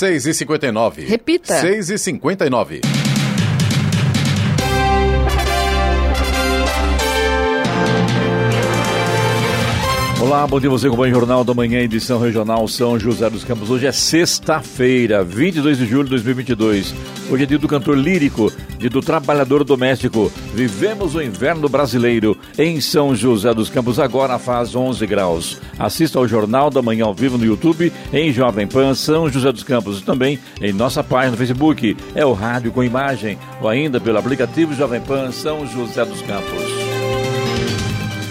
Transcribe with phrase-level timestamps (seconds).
[0.00, 1.60] 6 e 59 Repita.
[1.60, 1.90] 6
[10.20, 13.70] Olá, bom dia você acompanha o Jornal da Manhã, edição regional São José dos Campos.
[13.70, 16.94] Hoje é sexta-feira, 22 de julho de 2022.
[17.30, 20.30] Hoje é dia do cantor lírico, dia do trabalhador doméstico.
[20.54, 25.58] Vivemos o inverno brasileiro em São José dos Campos, agora faz 11 graus.
[25.78, 29.62] Assista ao Jornal da Manhã ao vivo no YouTube, em Jovem Pan São José dos
[29.62, 31.96] Campos e também em nossa página no Facebook.
[32.14, 36.89] É o rádio com imagem ou ainda pelo aplicativo Jovem Pan São José dos Campos.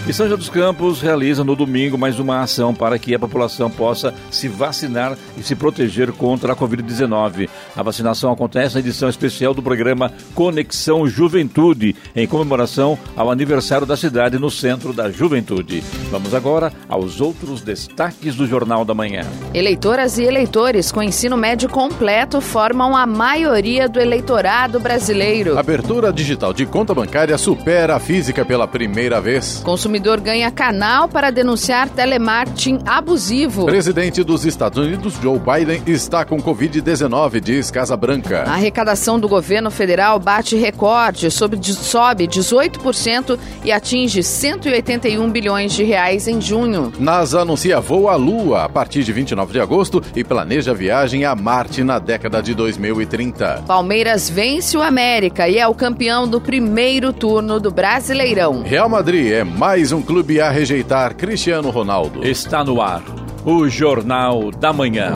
[0.09, 3.69] E São José dos Campos realiza no domingo mais uma ação para que a população
[3.69, 7.47] possa se vacinar e se proteger contra a Covid-19.
[7.75, 13.95] A vacinação acontece na edição especial do programa Conexão Juventude, em comemoração ao aniversário da
[13.95, 15.83] cidade no Centro da Juventude.
[16.09, 19.27] Vamos agora aos outros destaques do Jornal da Manhã.
[19.53, 25.55] Eleitoras e eleitores com ensino médio completo formam a maioria do eleitorado brasileiro.
[25.55, 29.61] Abertura digital de conta bancária supera a física pela primeira vez.
[29.99, 33.65] Consumidor ganha canal para denunciar telemarketing abusivo.
[33.65, 38.43] Presidente dos Estados Unidos, Joe Biden, está com Covid-19, diz Casa Branca.
[38.47, 46.29] A arrecadação do governo federal bate recorde, sobe 18% e atinge 181 bilhões de reais
[46.29, 46.93] em junho.
[46.97, 51.35] NASA anuncia voo à Lua a partir de 29 de agosto e planeja viagem a
[51.35, 53.65] Marte na década de 2030.
[53.67, 58.63] Palmeiras vence o América e é o campeão do primeiro turno do Brasileirão.
[58.63, 62.25] Real Madrid é mais um clube a rejeitar Cristiano Ronaldo.
[62.25, 63.03] Está no ar
[63.45, 65.15] o Jornal da Manhã.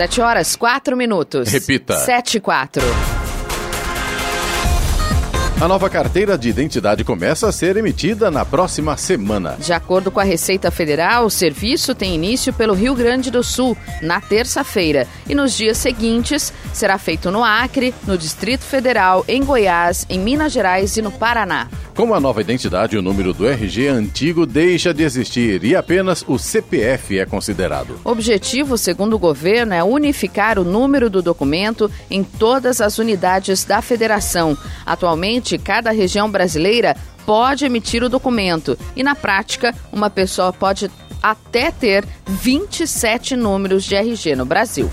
[0.00, 1.52] Sete horas, quatro minutos.
[1.52, 1.94] Repita.
[1.98, 2.82] Sete e quatro.
[5.60, 9.58] A nova carteira de identidade começa a ser emitida na próxima semana.
[9.58, 13.76] De acordo com a Receita Federal, o serviço tem início pelo Rio Grande do Sul,
[14.00, 20.06] na terça-feira, e nos dias seguintes será feito no Acre, no Distrito Federal, em Goiás,
[20.08, 21.68] em Minas Gerais e no Paraná.
[21.94, 26.38] Com a nova identidade, o número do RG antigo deixa de existir e apenas o
[26.38, 28.00] CPF é considerado.
[28.02, 33.64] O objetivo, segundo o governo, é unificar o número do documento em todas as unidades
[33.64, 34.56] da federação.
[34.86, 40.90] Atualmente, cada região brasileira pode emitir o documento e, na prática, uma pessoa pode
[41.22, 44.90] até ter 27 números de RG no Brasil.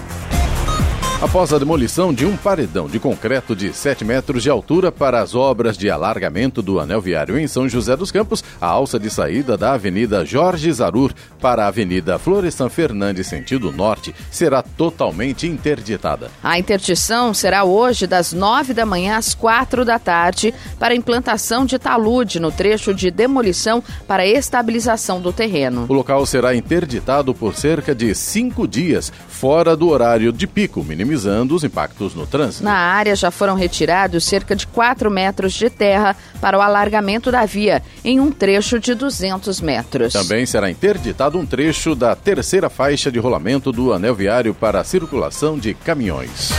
[1.20, 5.34] Após a demolição de um paredão de concreto de 7 metros de altura para as
[5.34, 9.58] obras de alargamento do anel viário em São José dos Campos, a alça de saída
[9.58, 11.12] da Avenida Jorge Zarur
[11.42, 16.30] para a Avenida Florestan Fernandes, sentido norte, será totalmente interditada.
[16.44, 21.80] A interdição será hoje das 9 da manhã às 4 da tarde para implantação de
[21.80, 25.88] talude no trecho de demolição para estabilização do terreno.
[25.90, 31.56] O local será interditado por cerca de cinco dias, fora do horário de pico, minimizando
[31.56, 32.64] os impactos no trânsito.
[32.64, 37.46] Na área já foram retirados cerca de 4 metros de terra para o alargamento da
[37.46, 40.14] via, em um trecho de 200 metros.
[40.14, 44.84] Também será interditado um trecho da terceira faixa de rolamento do anel viário para a
[44.84, 46.52] circulação de caminhões.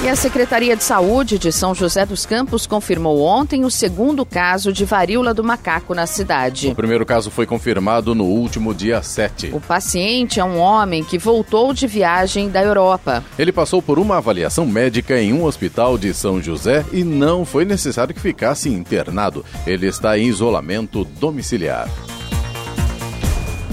[0.00, 4.72] E a Secretaria de Saúde de São José dos Campos confirmou ontem o segundo caso
[4.72, 6.68] de varíola do macaco na cidade.
[6.68, 9.50] O primeiro caso foi confirmado no último dia 7.
[9.52, 13.24] O paciente é um homem que voltou de viagem da Europa.
[13.36, 17.64] Ele passou por uma avaliação médica em um hospital de São José e não foi
[17.64, 19.44] necessário que ficasse internado.
[19.66, 21.88] Ele está em isolamento domiciliar.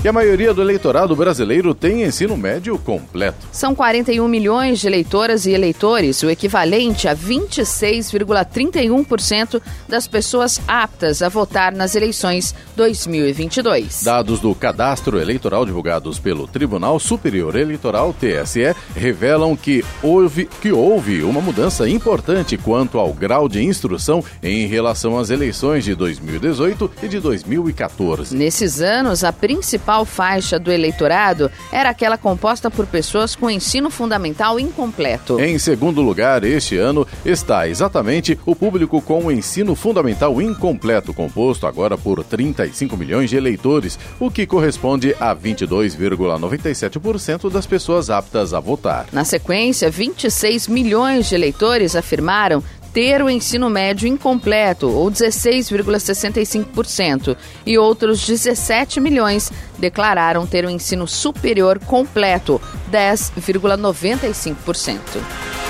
[0.06, 3.48] E a maioria do eleitorado brasileiro tem ensino médio completo.
[3.52, 9.60] São 41 milhões de eleitoras e eleitores, o equivalente a 26,31%
[9.90, 14.04] das pessoas aptas a votar nas eleições 2022.
[14.04, 21.24] Dados do cadastro eleitoral divulgados pelo Tribunal Superior Eleitoral, TSE, revelam que houve, que houve
[21.24, 27.08] uma mudança importante quanto ao grau de instrução em relação às eleições de 2018 e
[27.08, 28.38] de 2014.
[28.38, 33.90] Nesses anos, a principal principal faixa do eleitorado era aquela composta por pessoas com ensino
[33.90, 35.40] fundamental incompleto.
[35.40, 41.68] Em segundo lugar, este ano está exatamente o público com o ensino fundamental incompleto, composto
[41.68, 48.60] agora por 35 milhões de eleitores, o que corresponde a 22,97% das pessoas aptas a
[48.60, 49.06] votar.
[49.12, 52.62] Na sequência, 26 milhões de eleitores afirmaram
[52.96, 61.06] ter o ensino médio incompleto, ou 16,65%, e outros 17 milhões declararam ter o ensino
[61.06, 65.65] superior completo, 10,95%.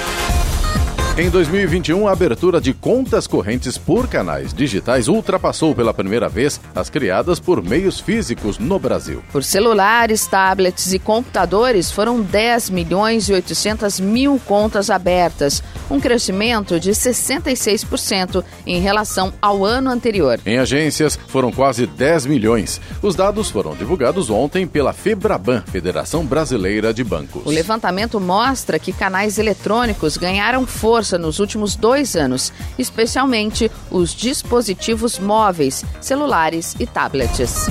[1.17, 6.89] Em 2021, a abertura de contas correntes por canais digitais ultrapassou pela primeira vez as
[6.89, 9.23] criadas por meios físicos no Brasil.
[9.31, 16.81] Por celulares, tablets e computadores, foram 10 milhões e 800 mil contas abertas, um crescimento
[16.81, 20.37] de 66% em relação ao ano anterior.
[20.45, 22.81] Em agências, foram quase 10 milhões.
[23.01, 27.45] Os dados foram divulgados ontem pela Febraban, Federação Brasileira de Bancos.
[27.45, 34.13] O levantamento mostra que canais eletrônicos ganharam força força nos últimos dois anos, especialmente os
[34.15, 37.67] dispositivos móveis, celulares e tablets.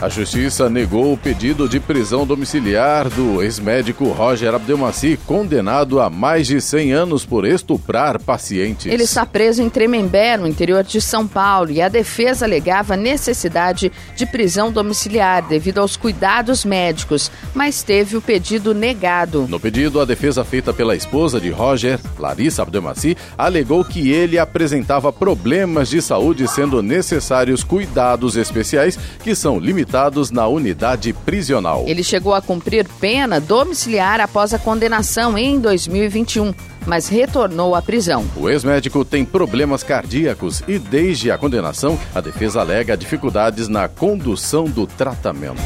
[0.00, 6.46] A justiça negou o pedido de prisão domiciliar do ex-médico Roger Abdelmaci, condenado a mais
[6.46, 8.90] de 100 anos por estuprar pacientes.
[8.90, 13.92] Ele está preso em Tremembé, no interior de São Paulo, e a defesa alegava necessidade
[14.16, 19.46] de prisão domiciliar devido aos cuidados médicos, mas teve o pedido negado.
[19.50, 25.12] No pedido, a defesa feita pela esposa de Roger, Larissa Abdelmaci, alegou que ele apresentava
[25.12, 29.89] problemas de saúde, sendo necessários cuidados especiais que são limitados
[30.30, 31.84] na unidade prisional.
[31.86, 36.52] Ele chegou a cumprir pena domiciliar após a condenação em 2021
[36.86, 38.24] mas retornou à prisão.
[38.36, 44.64] O ex-médico tem problemas cardíacos e, desde a condenação, a defesa alega dificuldades na condução
[44.64, 45.60] do tratamento.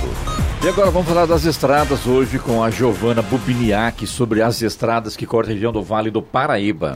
[0.63, 5.27] E agora vamos falar das estradas hoje com a Giovana Bubiniak sobre as estradas que
[5.27, 6.95] cortam a região do Vale do Paraíba.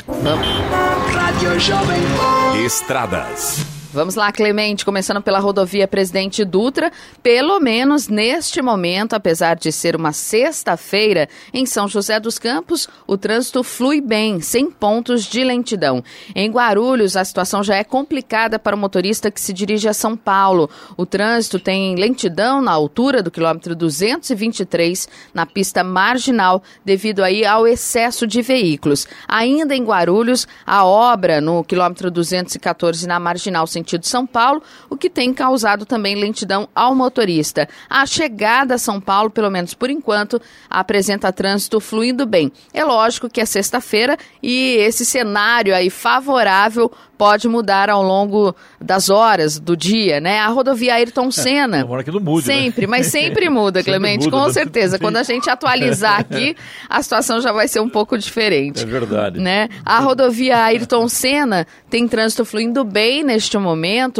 [2.65, 3.78] Estradas.
[3.99, 6.93] Vamos lá, Clemente, começando pela rodovia Presidente Dutra.
[7.21, 13.17] Pelo menos neste momento, apesar de ser uma sexta-feira, em São José dos Campos, o
[13.17, 16.01] trânsito flui bem, sem pontos de lentidão.
[16.33, 20.17] Em Guarulhos, a situação já é complicada para o motorista que se dirige a São
[20.17, 20.71] Paulo.
[20.97, 27.67] O trânsito tem lentidão na altura do quilômetro 223, na pista marginal, devido aí ao
[27.67, 29.09] excesso de veículos.
[29.27, 35.09] Ainda em Guarulhos, a obra no quilômetro 214 na marginal sentido São Paulo, o que
[35.09, 37.69] tem causado também lentidão ao motorista.
[37.89, 42.53] A chegada a São Paulo, pelo menos por enquanto, apresenta trânsito fluindo bem.
[42.75, 49.11] É lógico que é sexta-feira e esse cenário aí favorável pode mudar ao longo das
[49.11, 50.39] horas do dia, né?
[50.39, 51.81] A rodovia Ayrton Senna.
[51.81, 52.55] É, que não mude, né?
[52.55, 52.87] sempre, né?
[52.87, 54.99] mas sempre muda, Clemente, sempre muda, com certeza.
[54.99, 56.57] Quando a gente atualizar aqui,
[56.89, 58.83] a situação já vai ser um pouco diferente.
[58.83, 59.41] É verdade.
[59.41, 59.69] Né?
[59.85, 63.68] A rodovia Ayrton Senna tem trânsito fluindo bem neste momento,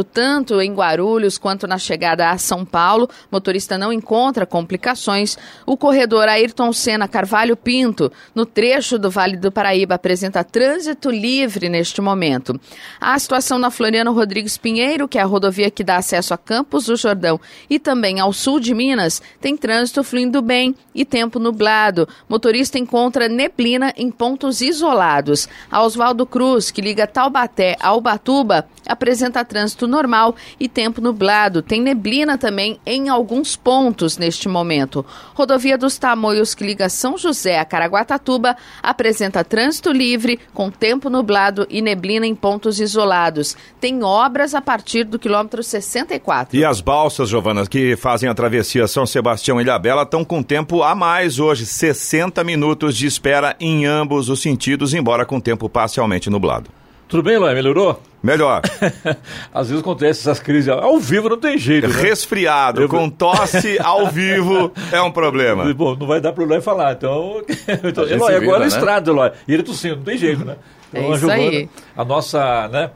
[0.05, 3.09] tanto em Guarulhos quanto na chegada a São Paulo.
[3.31, 5.37] Motorista não encontra complicações.
[5.65, 11.69] O corredor Ayrton Senna Carvalho Pinto, no trecho do Vale do Paraíba, apresenta trânsito livre
[11.69, 12.59] neste momento.
[13.01, 16.87] A situação na Floriano Rodrigues Pinheiro, que é a rodovia que dá acesso a Campos
[16.87, 22.09] do Jordão e também ao sul de Minas, tem trânsito fluindo bem e tempo nublado.
[22.29, 25.49] Motorista encontra neblina em pontos isolados.
[25.71, 31.63] A Oswaldo Cruz, que liga Taubaté a Ubatuba, apresenta trânsito normal e tempo nublado.
[31.63, 35.05] Tem neblina também em alguns pontos neste momento.
[35.35, 41.67] Rodovia dos Tamoios, que liga São José a Caraguatatuba, apresenta trânsito livre com tempo nublado
[41.71, 43.57] e neblina em pontos isolados.
[43.81, 46.57] Tem obras a partir do quilômetro 64.
[46.57, 50.83] E as balsas, Giovana, que fazem a travessia São Sebastião e Ilhabela estão com tempo
[50.83, 56.31] a mais hoje, 60 minutos de espera em ambos os sentidos, embora com tempo parcialmente
[56.31, 56.78] nublado.
[57.09, 57.55] Tudo bem, Luan?
[57.55, 57.99] Melhorou?
[58.23, 58.61] Melhor.
[59.55, 61.89] Às vezes acontece essas crises ao vivo, não tem jeito.
[61.89, 62.03] Né?
[62.03, 62.89] Resfriado, Eu...
[62.89, 65.73] com tosse ao vivo é um problema.
[65.73, 66.93] Bom, não vai dar para o Eloy falar.
[66.93, 67.43] Então,
[67.83, 68.67] então Eloy, agora é né?
[68.67, 69.33] estrada, Eloy.
[69.47, 70.57] E ele tossindo, não tem jeito, né?
[70.93, 71.69] É então, é isso Giovana, aí.
[71.97, 72.91] A nossa, né?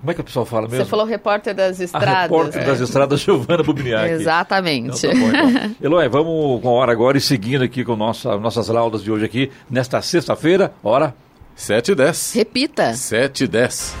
[0.00, 0.84] Como é que o pessoal fala mesmo?
[0.84, 2.08] Você falou repórter das estradas.
[2.08, 2.64] A repórter é.
[2.64, 4.10] das estradas, Giovana Bubniak.
[4.10, 5.06] Exatamente.
[5.06, 5.76] Então, tá bom, então.
[5.80, 9.24] Eloy, vamos com a hora agora e seguindo aqui com nossa, nossas laudas de hoje
[9.24, 11.14] aqui, nesta sexta-feira, hora...
[11.56, 12.32] 7 e 10.
[12.34, 12.94] Repita.
[12.94, 13.94] 7 e 10.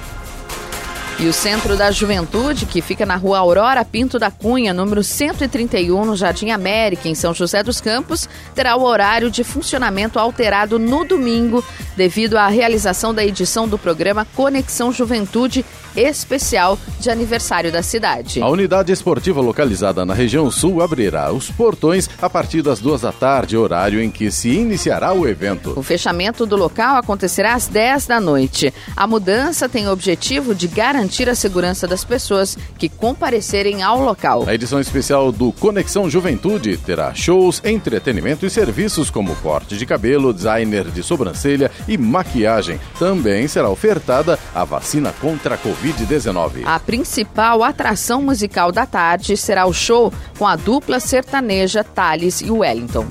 [1.20, 6.04] E o Centro da Juventude, que fica na rua Aurora Pinto da Cunha, número 131,
[6.04, 11.04] no Jardim América, em São José dos Campos, terá o horário de funcionamento alterado no
[11.04, 11.64] domingo,
[11.96, 15.64] devido à realização da edição do programa Conexão Juventude
[15.96, 18.40] especial de aniversário da cidade.
[18.40, 23.12] A unidade esportiva localizada na região sul abrirá os portões a partir das duas da
[23.12, 25.72] tarde, horário em que se iniciará o evento.
[25.76, 28.72] O fechamento do local acontecerá às 10 da noite.
[28.96, 34.44] A mudança tem o objetivo de garantir a segurança das pessoas que comparecerem ao local.
[34.46, 40.32] A edição especial do Conexão Juventude terá shows, entretenimento e serviços como corte de cabelo,
[40.32, 42.80] designer de sobrancelha e maquiagem.
[42.98, 46.62] Também será ofertada a vacina contra a Covid-19.
[46.64, 52.50] A principal atração musical da tarde será o show com a dupla sertaneja Thales e
[52.50, 53.06] Wellington.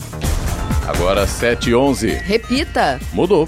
[0.88, 2.20] Agora 7h11.
[2.24, 3.00] Repita.
[3.14, 3.48] Mudou.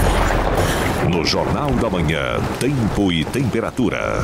[1.09, 4.23] No Jornal da Manhã, tempo e temperatura.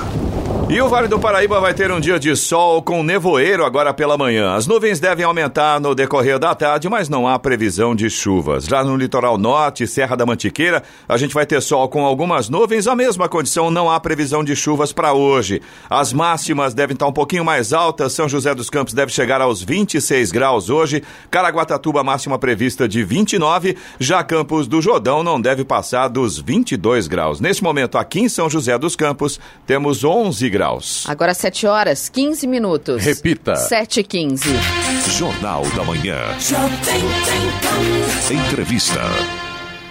[0.69, 4.17] E o Vale do Paraíba vai ter um dia de sol com nevoeiro agora pela
[4.17, 4.53] manhã.
[4.53, 8.65] As nuvens devem aumentar no decorrer da tarde, mas não há previsão de chuvas.
[8.65, 12.85] Já no litoral norte, Serra da Mantiqueira, a gente vai ter sol com algumas nuvens.
[12.85, 15.61] A mesma condição, não há previsão de chuvas para hoje.
[15.89, 18.11] As máximas devem estar um pouquinho mais altas.
[18.11, 21.01] São José dos Campos deve chegar aos 26 graus hoje.
[21.31, 23.77] Caraguatatuba, máxima prevista de 29.
[23.99, 27.39] Já Campos do Jordão não deve passar dos 22 22 graus.
[27.39, 31.05] Neste momento, aqui em São José dos Campos, temos 11 graus.
[31.07, 33.03] Agora 7 horas, 15 minutos.
[33.03, 33.55] Repita.
[33.55, 34.49] 7 e 15.
[35.17, 36.19] Jornal da Manhã.
[38.49, 38.99] Entrevista.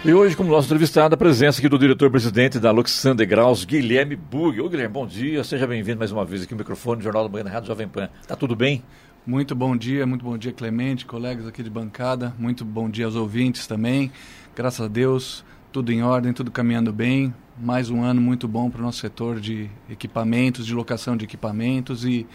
[0.05, 4.61] E hoje, como nosso entrevistado, a presença aqui do diretor-presidente da Luxander Graus, Guilherme Bug.
[4.61, 5.43] Ô, Guilherme, bom dia.
[5.43, 7.89] Seja bem-vindo mais uma vez aqui no microfone do Jornal da Manhã na Rádio Jovem
[7.89, 8.11] Pan.
[8.29, 8.85] Tá tudo bem?
[9.27, 12.35] Muito bom dia, muito bom dia, Clemente, colegas aqui de bancada.
[12.39, 14.13] Muito bom dia aos ouvintes também.
[14.55, 15.45] Graças a Deus,
[15.77, 17.35] tudo em ordem, tudo caminhando bem.
[17.61, 22.03] Mais um ano muito bom para o nosso setor de equipamentos, de locação de equipamentos
[22.03, 22.27] e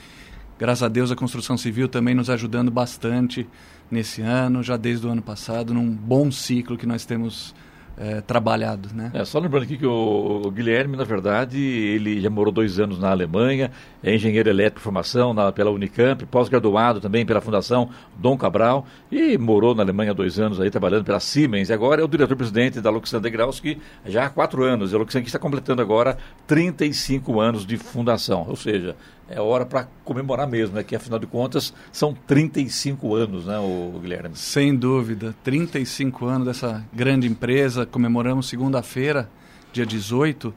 [0.60, 3.50] graças a Deus a construção civil também nos ajudando bastante
[3.90, 7.56] nesse ano, já desde o ano passado, num bom ciclo que nós temos
[7.98, 9.12] é, trabalhado, né?
[9.14, 13.00] É, só lembrando aqui que o, o, Guilherme, na verdade, ele já morou dois anos
[13.00, 13.72] na Alemanha,
[14.04, 19.38] é engenheiro elétrico de formação na, pela Unicamp, pós-graduado também pela Fundação Dom Cabral e
[19.38, 22.90] morou na Alemanha dois anos aí trabalhando pela Siemens e agora é o diretor-presidente da
[22.90, 24.94] Luxander Grauski já há quatro anos.
[24.94, 26.18] A Luxander está completando agora
[26.48, 28.96] 35 anos de fundação, ou seja,
[29.32, 30.84] é hora para comemorar mesmo, né?
[30.84, 34.36] Que afinal de contas são 35 anos, né, o Guilherme?
[34.36, 37.86] Sem dúvida, 35 anos dessa grande empresa.
[37.86, 39.30] Comemoramos segunda-feira,
[39.72, 40.54] dia 18,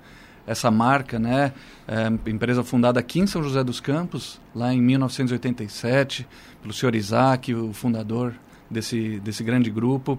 [0.47, 1.53] essa marca, né?
[1.87, 6.27] É, empresa fundada aqui em São José dos Campos, lá em 1987,
[6.61, 8.35] pelo senhor Isaac, o fundador
[8.71, 10.19] desse, desse grande grupo.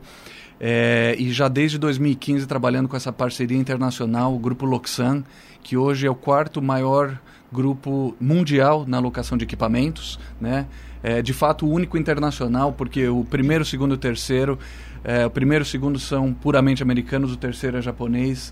[0.60, 5.24] É, e já desde 2015 trabalhando com essa parceria internacional, o Grupo Loxan,
[5.62, 7.20] que hoje é o quarto maior
[7.52, 10.68] grupo mundial na alocação de equipamentos, né?
[11.04, 14.58] É, de fato, o único internacional, porque o primeiro, segundo e terceiro,
[15.04, 18.52] é, o primeiro e o segundo são puramente americanos, o terceiro é japonês.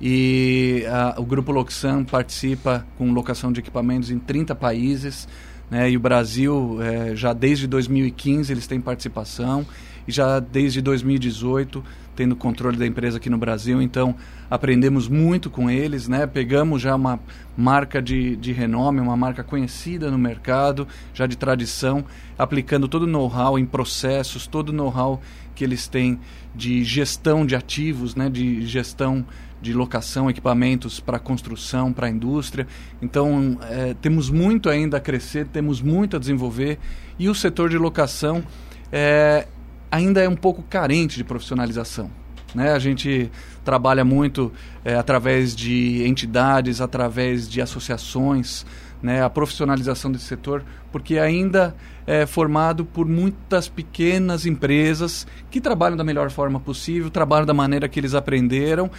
[0.00, 5.28] E a, o Grupo Loxan participa com locação de equipamentos em 30 países,
[5.72, 5.90] né?
[5.90, 9.66] e o Brasil, é, já desde 2015, eles têm participação,
[10.06, 11.82] e já desde 2018
[12.14, 14.14] tendo controle da empresa aqui no Brasil, então
[14.50, 16.26] aprendemos muito com eles, né?
[16.26, 17.18] Pegamos já uma
[17.56, 22.04] marca de, de renome, uma marca conhecida no mercado, já de tradição,
[22.38, 25.22] aplicando todo o know-how em processos, todo o know-how
[25.54, 26.20] que eles têm
[26.54, 28.28] de gestão de ativos, né?
[28.28, 29.24] De gestão
[29.62, 32.66] de locação, equipamentos para construção, para indústria.
[33.00, 36.78] Então, é, temos muito ainda a crescer, temos muito a desenvolver
[37.18, 38.42] e o setor de locação
[38.90, 39.46] é,
[39.90, 42.10] ainda é um pouco carente de profissionalização.
[42.54, 42.72] Né?
[42.72, 43.30] A gente
[43.64, 44.52] trabalha muito
[44.84, 48.66] é, através de entidades, através de associações,
[49.02, 49.22] né?
[49.22, 51.74] a profissionalização desse setor, porque ainda
[52.06, 57.88] é formado por muitas pequenas empresas que trabalham da melhor forma possível, trabalham da maneira
[57.88, 58.90] que eles aprenderam,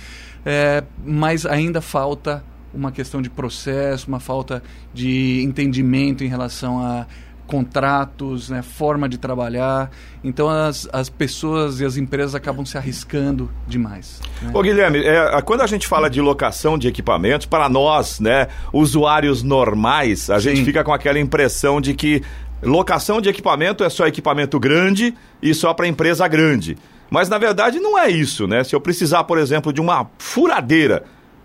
[0.45, 2.43] é, mas ainda falta
[2.74, 7.05] uma questão de processo, uma falta de entendimento em relação a
[7.46, 9.92] contratos, né, forma de trabalhar.
[10.24, 14.22] Então as, as pessoas e as empresas acabam se arriscando demais.
[14.42, 14.52] Né?
[14.54, 19.44] Ô Guilherme, é, quando a gente fala de locação de equipamentos, para nós, né, usuários
[19.44, 20.50] normais, a Sim.
[20.50, 22.22] gente fica com aquela impressão de que
[22.62, 26.78] locação de equipamento é só equipamento grande e só para empresa grande.
[27.10, 28.64] Mas na verdade não é isso, né?
[28.64, 31.04] Se eu precisar, por exemplo, de uma furadeira,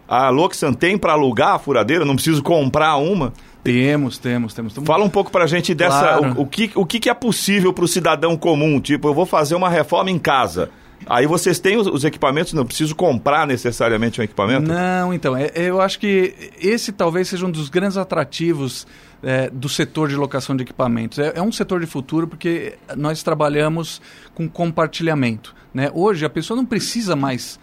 [0.09, 3.35] a Loxan tem para alugar a furadeira, não preciso comprar uma.
[3.72, 4.75] Temos, temos, temos.
[4.84, 6.18] Fala um pouco para a gente dessa.
[6.18, 6.34] Claro.
[6.38, 8.80] O, o, que, o que é possível para o cidadão comum?
[8.80, 10.70] Tipo, eu vou fazer uma reforma em casa.
[11.06, 14.66] Aí vocês têm os, os, equipamentos, não preciso comprar necessariamente um equipamento?
[14.66, 18.87] Não, então, é, eu acho que esse talvez seja um dos grandes atrativos
[19.22, 21.18] é, do setor de locação de equipamentos.
[21.18, 24.02] É, é, um setor de futuro porque nós trabalhamos
[24.34, 25.54] com compartilhamento.
[25.72, 25.90] Né?
[25.94, 27.60] Hoje a pessoa não precisa mais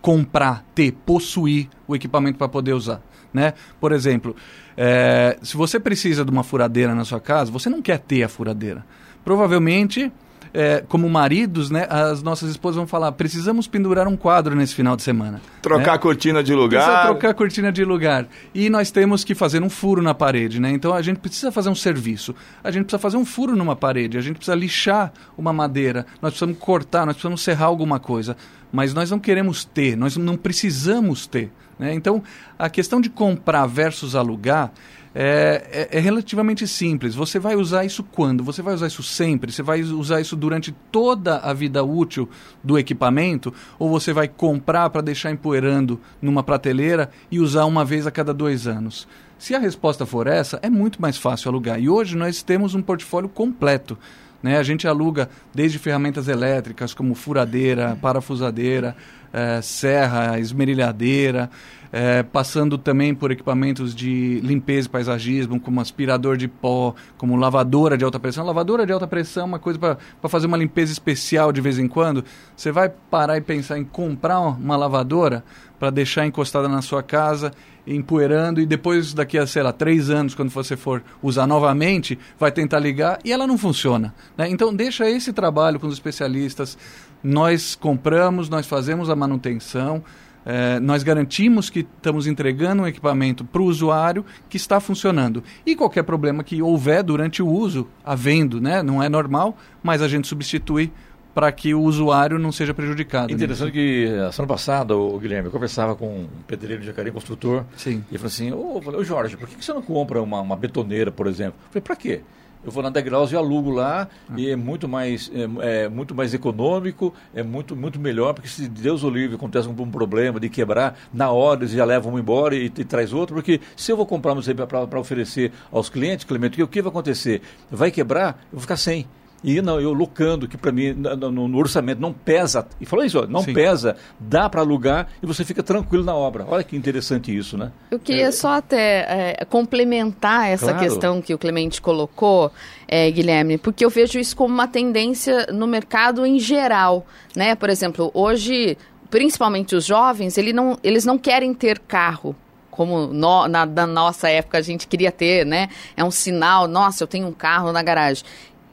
[0.00, 3.00] comprar, ter, possuir o equipamento para poder usar.
[3.34, 3.52] Né?
[3.80, 4.36] Por exemplo,
[4.76, 8.28] é, se você precisa de uma furadeira na sua casa, você não quer ter a
[8.28, 8.86] furadeira.
[9.24, 10.12] Provavelmente
[10.56, 14.94] é, como maridos, né, as nossas esposas vão falar: precisamos pendurar um quadro nesse final
[14.94, 15.40] de semana.
[15.60, 15.92] Trocar né?
[15.94, 16.84] a cortina de lugar.
[16.84, 18.28] Precisa trocar a cortina de lugar.
[18.54, 20.70] E nós temos que fazer um furo na parede, né?
[20.70, 22.32] Então a gente precisa fazer um serviço.
[22.62, 24.16] A gente precisa fazer um furo numa parede.
[24.16, 26.06] A gente precisa lixar uma madeira.
[26.22, 28.36] Nós precisamos cortar, nós precisamos serrar alguma coisa.
[28.70, 31.50] Mas nós não queremos ter, nós não precisamos ter.
[31.78, 31.94] Né?
[31.94, 32.22] Então
[32.58, 34.72] a questão de comprar versus alugar
[35.14, 37.14] é, é, é, relativamente simples.
[37.14, 38.42] Você vai usar isso quando?
[38.42, 39.52] Você vai usar isso sempre?
[39.52, 42.28] Você vai usar isso durante toda a vida útil
[42.64, 43.54] do equipamento?
[43.78, 48.34] Ou você vai comprar para deixar empoeirando numa prateleira e usar uma vez a cada
[48.34, 49.06] dois anos?
[49.38, 51.80] Se a resposta for essa, é muito mais fácil alugar.
[51.80, 53.96] E hoje nós temos um portfólio completo.
[54.42, 54.58] Né?
[54.58, 58.96] A gente aluga desde ferramentas elétricas como furadeira, parafusadeira,
[59.34, 61.50] é, serra, esmerilhadeira,
[61.92, 67.98] é, passando também por equipamentos de limpeza e paisagismo, como aspirador de pó, como lavadora
[67.98, 68.46] de alta pressão.
[68.46, 69.98] Lavadora de alta pressão é uma coisa para
[70.28, 72.24] fazer uma limpeza especial de vez em quando.
[72.56, 75.44] Você vai parar e pensar em comprar uma lavadora
[75.78, 77.52] para deixar encostada na sua casa,
[77.86, 82.50] empoeirando, e depois, daqui a, sei lá, três anos, quando você for usar novamente, vai
[82.50, 84.14] tentar ligar e ela não funciona.
[84.36, 84.48] Né?
[84.48, 86.78] Então, deixa esse trabalho com os especialistas.
[87.24, 90.04] Nós compramos, nós fazemos a manutenção.
[90.46, 95.42] É, nós garantimos que estamos entregando um equipamento para o usuário que está funcionando.
[95.64, 100.08] E qualquer problema que houver durante o uso, havendo, né, não é normal, mas a
[100.08, 100.92] gente substitui
[101.34, 103.32] para que o usuário não seja prejudicado.
[103.32, 107.64] Interessante que a semana passada, o Guilherme, eu conversava com um pedreiro de Jacareí, construtor,
[107.76, 108.04] Sim.
[108.10, 111.10] e ele falou assim, ô, ô Jorge, por que você não compra uma, uma betoneira,
[111.10, 111.54] por exemplo?
[111.60, 112.20] Eu falei, para quê?
[112.64, 114.34] Eu vou na Degraus e alugo lá ah.
[114.36, 118.68] e é muito mais é, é, muito mais econômico, é muito muito melhor, porque se
[118.68, 122.54] Deus o livre acontece um, problema de quebrar, na hora eles já levam um embora
[122.54, 124.34] e, e traz outro, porque se eu vou comprar
[124.66, 127.42] para oferecer aos clientes, Clemente, o que vai acontecer?
[127.70, 129.06] Vai quebrar, eu vou ficar sem.
[129.44, 133.20] E não, eu locando, que para mim no, no, orçamento não pesa, e falou isso,
[133.20, 133.52] ó, não Sim.
[133.52, 136.46] pesa, dá para alugar e você fica tranquilo na obra.
[136.48, 137.70] Olha que interessante isso, né?
[137.90, 140.78] Eu queria é, só até é, complementar essa claro.
[140.78, 142.50] questão que o Clemente colocou,
[142.88, 147.54] é, Guilherme, porque eu vejo isso como uma tendência no mercado em geral, né?
[147.54, 148.78] Por exemplo, hoje,
[149.10, 152.34] principalmente os jovens, ele não, eles não querem ter carro,
[152.70, 155.68] como no, na, na, nossa época a gente queria ter, né?
[155.94, 158.24] É um sinal, nossa, eu tenho um carro na garagem.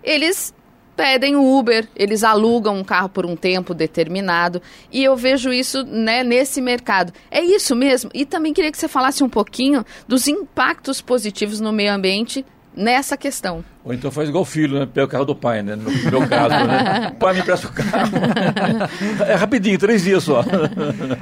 [0.01, 0.53] Eles
[1.01, 4.61] pedem o Uber, eles alugam um carro por um tempo determinado
[4.91, 7.11] e eu vejo isso né, nesse mercado.
[7.31, 8.11] É isso mesmo?
[8.13, 12.45] E também queria que você falasse um pouquinho dos impactos positivos no meio ambiente
[12.77, 13.65] nessa questão.
[13.83, 14.85] Ou então faz igual o filho, né?
[14.85, 15.75] Pega o carro do pai, né?
[15.75, 17.15] No meu caso, né?
[17.19, 18.17] pai me empresta o carro.
[19.27, 20.45] é rapidinho, três dias só.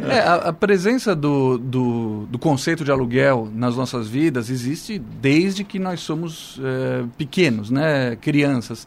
[0.09, 5.63] É, a, a, presença do, do, do, conceito de aluguel nas nossas vidas existe desde
[5.63, 8.17] que nós somos é, pequenos, né?
[8.17, 8.85] Crianças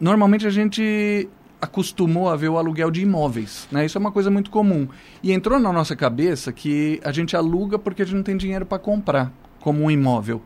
[0.00, 1.28] normalmente a gente
[1.60, 3.84] acostumou a ver o aluguel de imóveis, né?
[3.84, 4.88] Isso é uma coisa muito comum.
[5.22, 8.64] E entrou na nossa cabeça que a gente aluga porque a gente não tem dinheiro
[8.64, 10.40] para comprar, como um imóvel.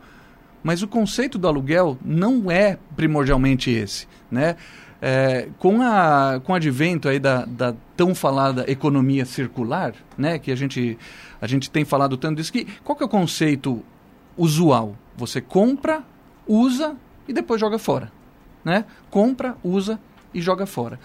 [0.62, 4.56] Mas o conceito do aluguel não é primordialmente esse, né?
[5.04, 10.38] É, com, a, com o advento aí da, da tão falada economia circular, né?
[10.38, 10.96] Que a gente,
[11.40, 13.82] a gente tem falado tanto disso, que qual que é o conceito
[14.36, 14.96] usual?
[15.16, 16.02] Você compra,
[16.46, 16.96] usa
[17.28, 18.21] e depois joga fora
[18.64, 18.84] né?
[19.10, 19.98] Compra, usa
[20.32, 20.98] e joga fora.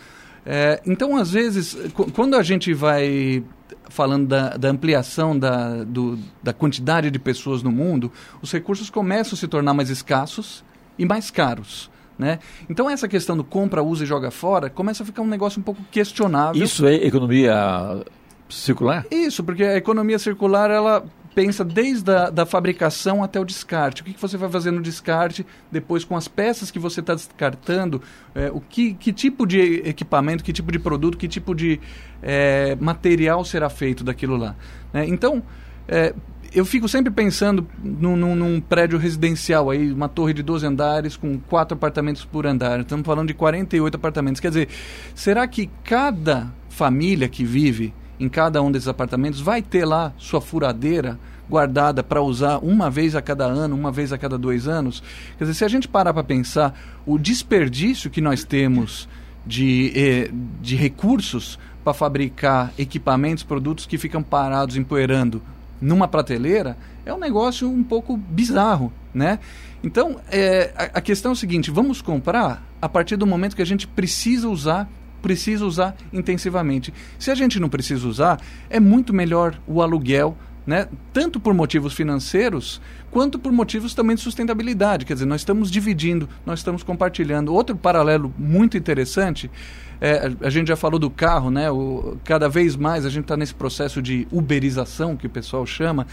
[0.46, 1.76] É, então, às vezes,
[2.14, 3.44] quando a gente vai
[3.90, 9.34] falando da, da ampliação da, do, da quantidade de pessoas no mundo, os recursos começam
[9.34, 10.64] a se tornar mais escassos
[10.98, 11.90] e mais caros.
[12.18, 12.40] Né?
[12.68, 15.64] Então essa questão do compra, usa e joga fora começa a ficar um negócio um
[15.64, 16.64] pouco questionável.
[16.64, 18.04] Isso é economia
[18.50, 19.06] circular?
[19.12, 21.06] Isso, porque a economia circular ela
[21.38, 24.02] pensa desde a da fabricação até o descarte.
[24.02, 27.14] O que, que, você vai fazer no descarte, depois com as peças que você está
[27.14, 28.02] descartando,
[28.34, 31.80] é, o que, que, tipo de equipamento, que tipo de produto, que tipo de
[32.24, 34.56] é, material será feito daquilo lá.
[34.92, 35.06] Né?
[35.08, 35.44] Então,
[35.88, 36.12] é,
[36.52, 41.38] eu fico sempre pensando num, num, prédio residencial aí, uma torre de 12 andares com
[41.38, 42.80] quatro apartamentos por andar.
[42.80, 44.42] Estamos falando de 48 apartamentos.
[44.42, 44.70] Quer dizer,
[45.14, 50.42] será que cada família que vive em cada um desses apartamentos vai ter lá sua
[50.42, 55.02] furadeira guardada para usar uma vez a cada ano, uma vez a cada dois anos.
[55.38, 59.08] Quer dizer, se a gente parar para pensar o desperdício que nós temos
[59.46, 60.30] de, eh,
[60.62, 65.42] de recursos para fabricar equipamentos, produtos que ficam parados, empoeirando
[65.80, 69.40] numa prateleira, é um negócio um pouco bizarro, né?
[69.82, 73.62] Então, é, a, a questão é o seguinte, vamos comprar a partir do momento que
[73.62, 74.90] a gente precisa usar
[75.28, 76.94] precisa usar intensivamente.
[77.20, 80.88] Se a gente não precisa usar, é muito melhor o aluguel, né?
[81.12, 85.06] tanto por motivos financeiros, quanto por motivos também de sustentabilidade.
[85.06, 87.54] Quer dizer, nós estamos dividindo, nós estamos compartilhando.
[87.54, 89.52] Outro paralelo muito interessante,
[90.00, 91.70] é, a gente já falou do carro, né?
[91.70, 96.08] O, cada vez mais a gente está nesse processo de uberização, que o pessoal chama,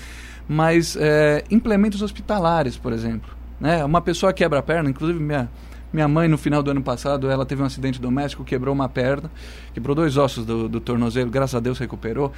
[0.48, 3.30] mas é, implementos hospitalares, por exemplo.
[3.60, 3.84] Né?
[3.84, 5.48] Uma pessoa quebra a perna, inclusive minha,
[5.94, 9.30] minha mãe, no final do ano passado, ela teve um acidente doméstico, quebrou uma perna,
[9.72, 12.32] quebrou dois ossos do, do tornozelo, graças a Deus recuperou,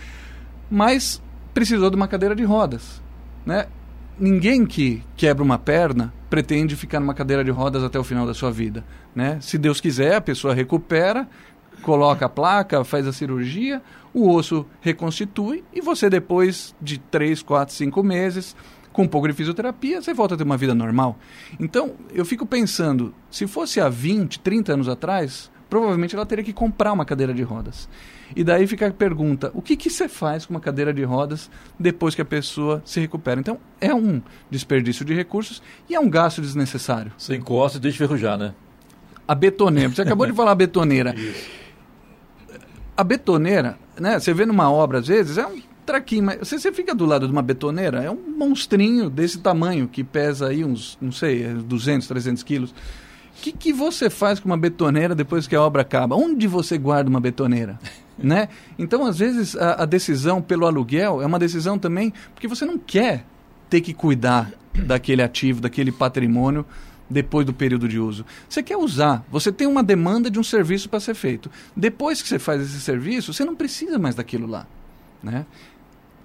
[0.71, 1.23] mas
[1.55, 3.01] precisou de uma cadeira de rodas.
[3.47, 3.67] Né?
[4.21, 8.35] Ninguém que quebra uma perna pretende ficar numa cadeira de rodas até o final da
[8.35, 8.85] sua vida.
[9.15, 9.39] Né?
[9.41, 11.27] Se Deus quiser, a pessoa recupera,
[11.81, 13.81] coloca a placa, faz a cirurgia,
[14.13, 18.55] o osso reconstitui e você, depois de 3, 4, 5 meses,
[18.97, 21.19] com um pouco de fisioterapia, você volta a ter uma vida normal.
[21.61, 26.53] Então, eu fico pensando, se fosse há 20, 30 anos atrás, provavelmente ela teria que
[26.53, 27.91] comprar uma cadeira de rodas.
[28.35, 31.51] E daí fica a pergunta: o que, que você faz com uma cadeira de rodas
[31.79, 33.39] depois que a pessoa se recupera?
[33.39, 37.13] Então, é um desperdício de recursos e é um gasto desnecessário.
[37.19, 38.55] Você encosta e deixa ferrujar, né?
[39.29, 39.91] A betoneira.
[39.91, 41.15] Você acabou de falar betoneira.
[41.15, 41.51] Isso.
[42.97, 44.19] A betoneira, né?
[44.19, 47.27] Você vê numa obra, às vezes, é um traquinho, mas você, você fica do lado
[47.27, 52.07] de uma betoneira, é um monstrinho desse tamanho, que pesa aí uns, não sei, 200,
[52.07, 52.71] 300 quilos.
[52.71, 56.17] O que, que você faz com uma betoneira depois que a obra acaba?
[56.17, 57.79] Onde você guarda uma betoneira?
[58.19, 58.49] né?
[58.79, 62.79] Então, às vezes, a, a decisão pelo aluguel é uma decisão também porque você não
[62.79, 63.25] quer
[63.69, 66.65] ter que cuidar daquele ativo, daquele patrimônio
[67.09, 68.25] depois do período de uso.
[68.49, 71.51] Você quer usar, você tem uma demanda de um serviço para ser feito.
[71.75, 74.67] Depois que você faz esse serviço, você não precisa mais daquilo lá.
[75.23, 75.47] Né?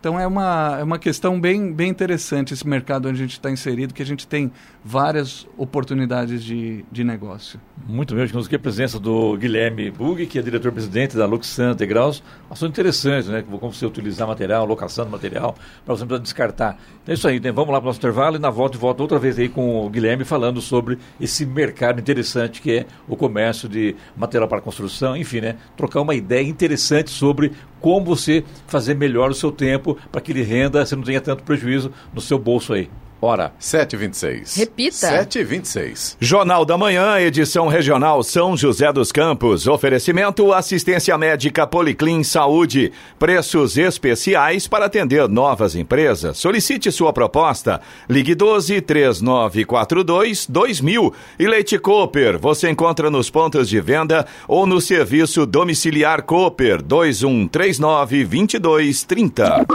[0.02, 3.52] Então é uma, é uma questão bem, bem interessante esse mercado onde a gente está
[3.52, 4.52] inserido, que a gente tem
[4.84, 7.60] várias oportunidades de, de negócio.
[7.88, 12.24] Muito bem, hoje aqui a presença do Guilherme Bug, que é diretor-presidente da Luxan Degraus.
[12.50, 13.44] Assunto interessante, né?
[13.44, 16.78] Como você utilizar material, locação de material, para você não descartar.
[17.02, 17.52] Então é isso aí, né?
[17.52, 19.86] vamos lá para o nosso intervalo e na volta e volta outra vez aí com
[19.86, 25.15] o Guilherme falando sobre esse mercado interessante que é o comércio de material para construção,
[25.15, 25.58] enfim, né?
[25.78, 30.44] Trocar uma ideia interessante sobre como você fazer melhor o seu tempo para que ele
[30.44, 32.89] renda, você não tenha tanto prejuízo no seu bolso aí.
[33.23, 34.57] Hora 7h26.
[34.57, 35.25] Repita.
[35.25, 36.15] 7h26.
[36.19, 39.67] Jornal da Manhã, edição regional São José dos Campos.
[39.67, 42.91] Oferecimento assistência médica Policlin Saúde.
[43.19, 46.39] Preços especiais para atender novas empresas.
[46.39, 47.79] Solicite sua proposta.
[48.10, 51.13] Ligue 12 3942 2000.
[51.38, 52.39] E Leite Cooper.
[52.39, 59.65] Você encontra nos pontos de venda ou no serviço domiciliar Cooper 2139 2230.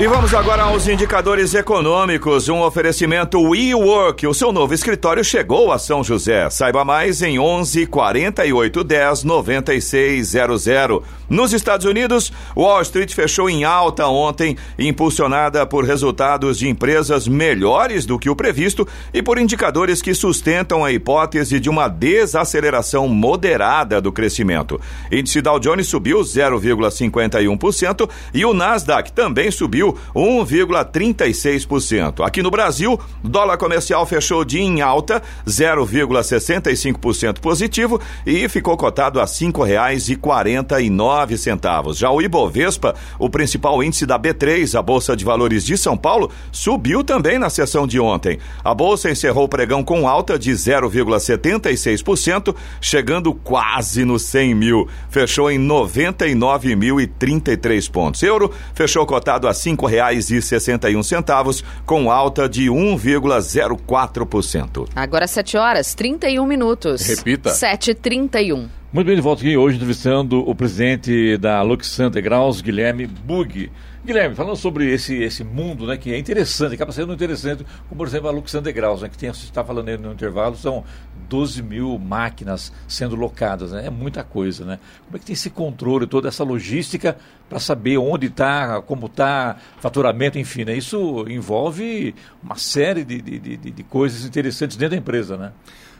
[0.00, 4.26] E vamos agora aos indicadores econômicos um oferecimento WeWork.
[4.26, 6.50] O seu novo escritório chegou a São José.
[6.50, 11.02] Saiba mais em 11 48 10 96 00.
[11.28, 18.06] Nos Estados Unidos, Wall Street fechou em alta ontem, impulsionada por resultados de empresas melhores
[18.06, 24.00] do que o previsto e por indicadores que sustentam a hipótese de uma desaceleração moderada
[24.00, 24.80] do crescimento.
[25.10, 32.24] Índice Dow Jones subiu 0,51% e o Nasdaq também subiu 1,36%.
[32.36, 39.22] Aqui no Brasil, dólar comercial fechou dia em alta, 0,65% positivo e ficou cotado a
[39.22, 41.94] R$ 5,49.
[41.94, 46.30] Já o Ibovespa, o principal índice da B3, a Bolsa de Valores de São Paulo,
[46.52, 48.38] subiu também na sessão de ontem.
[48.62, 54.86] A bolsa encerrou o pregão com alta de 0,76%, chegando quase nos 100 mil.
[55.08, 58.22] Fechou em 99.033 pontos.
[58.22, 64.88] Euro fechou cotado a R$ 5,61, com alta alta de 1,04%.
[64.96, 67.06] Agora 7 horas 31 minutos.
[67.06, 67.50] Repita.
[67.50, 68.66] 7h31.
[68.92, 73.70] Muito bem, de volta aqui hoje entrevistando o presidente da Luxanta Graus, Guilherme Bug.
[74.06, 78.06] Guilherme, falando sobre esse, esse mundo, né, que é interessante, acaba sendo interessante, como por
[78.06, 80.84] exemplo a Luxander Graus, né, que tem, você está falando aí no intervalo, são
[81.28, 84.78] 12 mil máquinas sendo locadas, né, é muita coisa, né?
[85.04, 87.16] Como é que tem esse controle, toda essa logística
[87.48, 90.76] para saber onde está, como está, faturamento, enfim, né?
[90.76, 95.52] Isso envolve uma série de, de, de, de coisas interessantes dentro da empresa, né?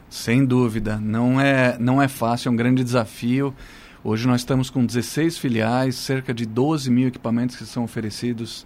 [0.08, 3.52] Sem dúvida, não é, não é fácil, é um grande desafio.
[4.08, 8.64] Hoje nós estamos com 16 filiais, cerca de 12 mil equipamentos que são oferecidos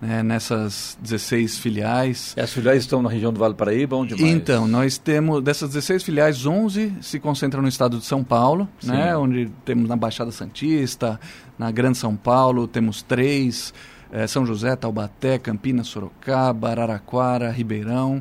[0.00, 2.34] né, nessas 16 filiais.
[2.36, 4.34] E as filiais estão na região do Vale do Paraíba, onde mais?
[4.34, 9.16] Então, nós temos, dessas 16 filiais, 11 se concentram no estado de São Paulo, né,
[9.16, 11.20] onde temos na Baixada Santista,
[11.56, 13.72] na Grande São Paulo, temos três,
[14.10, 18.20] eh, São José, Taubaté, Campinas, Sorocaba, Araraquara, Ribeirão.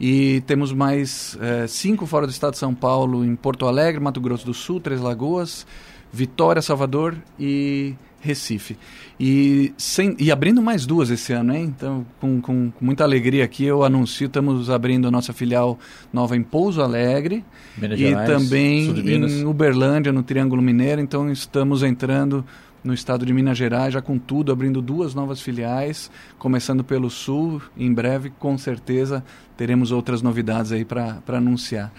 [0.00, 4.22] E temos mais eh, cinco fora do estado de São Paulo, em Porto Alegre, Mato
[4.22, 5.66] Grosso do Sul, Três Lagoas,
[6.12, 8.76] Vitória, Salvador e Recife.
[9.18, 11.72] E, sem, e abrindo mais duas esse ano, hein?
[11.76, 15.78] Então, com, com, com muita alegria aqui, eu anuncio, estamos abrindo a nossa filial
[16.12, 17.44] nova em Pouso Alegre
[17.76, 21.00] Minas e Gerais, também em Uberlândia, no Triângulo Mineiro.
[21.00, 22.44] Então, estamos entrando
[22.82, 27.60] no estado de Minas Gerais, já com tudo, abrindo duas novas filiais, começando pelo Sul.
[27.76, 29.24] Em breve, com certeza,
[29.56, 31.92] teremos outras novidades aí para anunciar.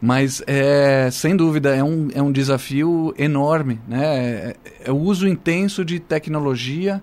[0.00, 3.80] Mas, é, sem dúvida, é um, é um desafio enorme.
[3.88, 4.04] Né?
[4.04, 4.56] É,
[4.86, 7.02] é o uso intenso de tecnologia,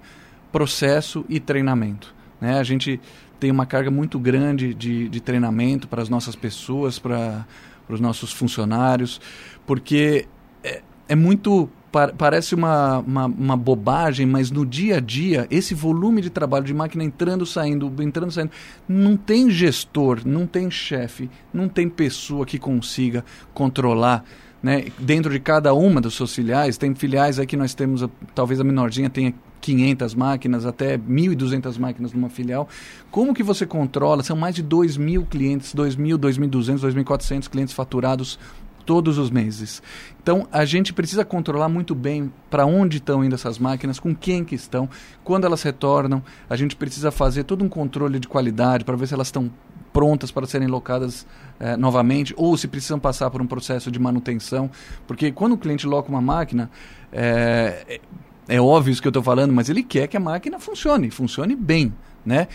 [0.52, 2.14] processo e treinamento.
[2.40, 2.60] Né?
[2.60, 3.00] A gente
[3.40, 7.46] tem uma carga muito grande de, de treinamento para as nossas pessoas, para
[7.90, 9.20] os nossos funcionários,
[9.66, 10.28] porque
[10.64, 15.76] é, é muito pa- parece uma, uma, uma bobagem, mas no dia a dia, esse
[15.76, 18.52] volume de trabalho de máquina entrando, saindo, entrando, saindo,
[18.90, 24.26] não tem gestor, não tem chefe, não tem pessoa que consiga controlar.
[24.62, 24.86] Né?
[24.98, 28.60] Dentro de cada uma das suas filiais, tem filiais aí que nós temos, a- talvez
[28.60, 32.68] a menorzinha tenha 500 máquinas, até 1.200 máquinas numa filial.
[33.12, 34.24] Como que você controla?
[34.24, 38.38] São mais de 2 mil clientes, 2.000, 2.200, 2.400 clientes faturados
[38.86, 39.82] todos os meses.
[40.22, 44.44] Então, a gente precisa controlar muito bem para onde estão indo essas máquinas, com quem
[44.44, 44.90] que estão,
[45.24, 46.24] quando elas retornam.
[46.50, 49.52] A gente precisa fazer todo um controle de qualidade para ver se elas estão
[49.92, 51.26] prontas para serem locadas
[51.60, 54.70] eh, novamente ou se precisam passar por um processo de manutenção.
[55.06, 56.70] Porque quando o cliente loca uma máquina,
[57.12, 58.00] eh,
[58.48, 61.12] é, é óbvio isso que eu estou falando, mas ele quer que a máquina funcione,
[61.12, 61.94] funcione bem,
[62.26, 62.48] né?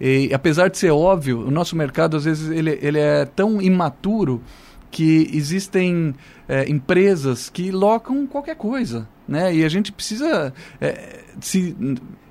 [0.00, 4.42] E apesar de ser óbvio, o nosso mercado às vezes ele, ele é tão imaturo
[4.94, 6.14] que existem
[6.48, 9.52] é, empresas que locam qualquer coisa, né?
[9.52, 11.76] E a gente precisa é, se,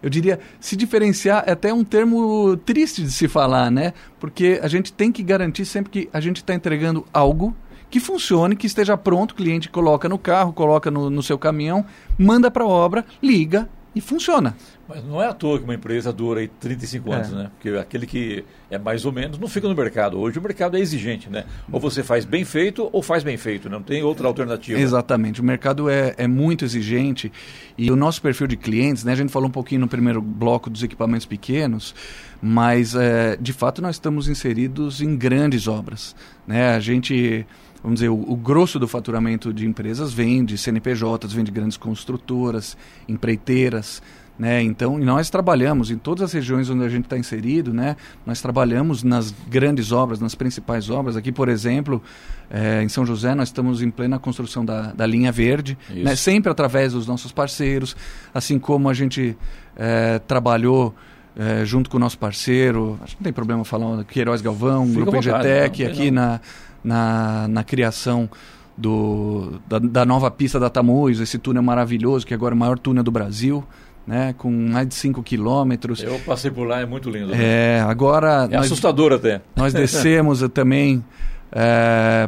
[0.02, 3.94] eu diria, se diferenciar é até um termo triste de se falar, né?
[4.18, 7.54] Porque a gente tem que garantir sempre que a gente está entregando algo
[7.90, 11.86] que funcione, que esteja pronto, o cliente coloca no carro, coloca no, no seu caminhão,
[12.18, 14.56] manda para a obra, liga e funciona.
[14.88, 17.36] Mas não é à toa que uma empresa dura aí 35 anos, É.
[17.36, 17.52] né?
[17.54, 20.20] Porque aquele que é mais ou menos não fica no mercado.
[20.20, 21.46] Hoje o mercado é exigente, né?
[21.72, 24.80] Ou você faz bem feito ou faz bem feito, não tem outra alternativa.
[24.80, 25.40] Exatamente.
[25.42, 27.32] O mercado é, é muito exigente
[27.78, 29.14] e o nosso perfil de clientes, né?
[29.14, 31.94] A gente falou um pouquinho no primeiro bloco dos equipamentos pequenos,
[32.42, 36.76] mas é, de fato nós estamos inseridos em grandes obras, né?
[36.76, 37.46] A gente
[37.84, 41.78] vamos dizer, o, o grosso do faturamento de empresas vem de CNPJs, vem de grandes
[41.78, 44.02] construtoras, empreiteiras,
[44.38, 44.64] né?
[44.64, 47.96] Então, e nós trabalhamos em todas as regiões onde a gente está inserido, né?
[48.26, 51.16] Nós trabalhamos nas grandes obras, nas principais obras.
[51.16, 52.02] Aqui, por exemplo,
[52.50, 56.16] eh, em São José, nós estamos em plena construção da, da linha verde, né?
[56.16, 57.96] sempre através dos nossos parceiros,
[58.34, 59.38] assim como a gente
[59.76, 60.96] eh, trabalhou
[61.38, 65.02] eh, junto com o nosso parceiro, acho que não tem problema falar, Queiroz Galvão, Fica
[65.02, 66.40] Grupo Engetec, aqui na,
[66.84, 68.30] na, na criação
[68.78, 72.78] do, da, da nova pista da Tamoios, esse túnel maravilhoso, que agora é o maior
[72.80, 73.64] túnel do Brasil,
[74.06, 76.02] né, com mais de 5 quilômetros.
[76.04, 77.28] Eu passei por lá, é muito lindo.
[77.28, 77.38] né?
[77.40, 79.42] É, agora É nós, assustador até.
[79.56, 81.04] nós descemos também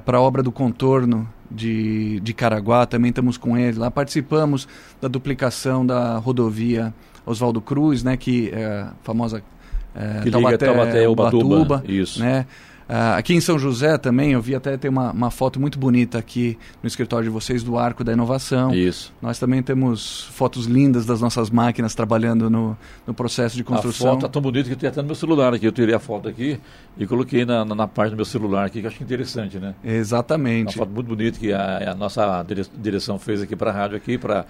[0.05, 3.89] para a obra do contorno de, de Caraguá, também estamos com ele lá.
[3.91, 4.67] Participamos
[5.01, 6.93] da duplicação da rodovia
[7.25, 9.41] Oswaldo Cruz, né, que é a famosa
[9.95, 11.83] é, Que liga Taubaté e Ubatuba.
[11.87, 12.19] Isso.
[12.19, 12.45] Né?
[12.87, 16.19] Ah, aqui em São José também, eu vi até ter uma, uma foto muito bonita
[16.19, 18.71] aqui no escritório de vocês do Arco da Inovação.
[18.75, 19.11] Isso.
[19.19, 24.11] Nós também temos fotos lindas das nossas máquinas trabalhando no, no processo de A construção.
[24.11, 25.65] foto tá tão bonita que eu tenho até no meu celular aqui.
[25.65, 26.59] Eu tirei a foto aqui
[26.95, 29.73] e coloquei na, na, na parte do meu celular aqui, que eu acho interessante, né?
[29.83, 30.77] Uma Exatamente.
[30.77, 34.15] foto muito bonita que a, a nossa dire- direção fez aqui para a rádio aqui,
[34.15, 34.45] para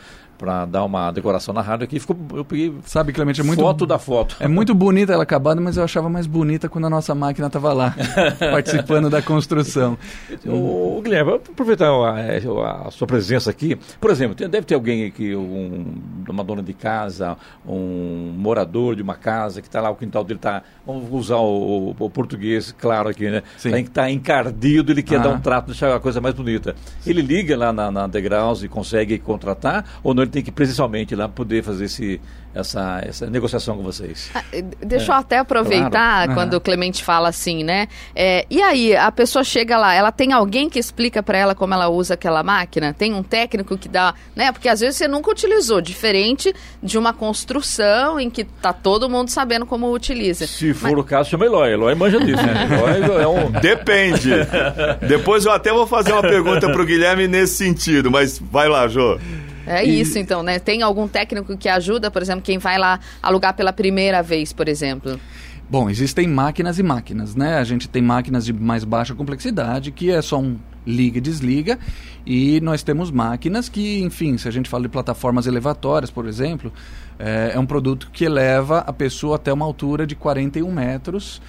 [0.69, 1.99] dar uma decoração na rádio aqui.
[1.99, 4.35] Ficou, eu peguei Sabe, Clemente, é muito, foto da foto.
[4.39, 7.71] é muito bonita ela acabada, mas eu achava mais bonita quando a nossa máquina estava
[7.73, 7.95] lá,
[8.39, 9.97] participando da construção.
[10.45, 13.77] Ô, Guilherme, vou aproveitar a, a sua presença aqui.
[13.99, 15.95] Por exemplo, tem- deve ter alguém aqui, um,
[16.29, 20.39] uma dona de casa, um morador de uma casa que está lá, o quintal dele
[20.39, 20.63] está.
[20.85, 23.41] Vamos usar o, o- o português, claro, aqui, né?
[23.57, 23.75] Sim.
[23.75, 25.23] Está encardido, ele quer Ah.
[25.23, 26.75] dar um trato, deixar a coisa mais bonita.
[27.05, 31.15] Ele liga lá na, na Degraus e consegue contratar, ou não ele tem que presencialmente
[31.15, 32.21] lá poder fazer esse,
[32.55, 34.31] essa, essa negociação com vocês.
[34.33, 34.41] Ah,
[34.79, 35.15] deixa é.
[35.15, 36.33] eu até aproveitar claro.
[36.33, 36.57] quando uhum.
[36.57, 37.87] o Clemente fala assim, né?
[38.15, 41.73] É, e aí, a pessoa chega lá, ela tem alguém que explica para ela como
[41.73, 42.93] ela usa aquela máquina?
[42.93, 44.53] Tem um técnico que dá, né?
[44.53, 49.29] Porque às vezes você nunca utilizou, diferente de uma construção em que tá todo mundo
[49.29, 50.47] sabendo como utiliza.
[50.47, 50.99] Se for Mas...
[50.99, 51.73] o caso, chama Eloy.
[51.73, 52.69] Eloy manja disso, né?
[53.03, 53.51] Eloy é um...
[53.51, 54.29] Depende.
[55.05, 59.19] Depois eu até vou fazer uma pergunta pro Guilherme nesse sentido, mas vai lá, Jô.
[59.65, 59.99] É e...
[59.99, 60.59] isso, então, né?
[60.59, 64.67] Tem algum técnico que ajuda, por exemplo, quem vai lá alugar pela primeira vez, por
[64.67, 65.19] exemplo?
[65.67, 67.57] Bom, existem máquinas e máquinas, né?
[67.57, 71.79] A gente tem máquinas de mais baixa complexidade, que é só um liga e desliga,
[72.23, 76.71] e nós temos máquinas que, enfim, se a gente fala de plataformas elevatórias, por exemplo,
[77.17, 81.41] é, é um produto que eleva a pessoa até uma altura de 41 metros,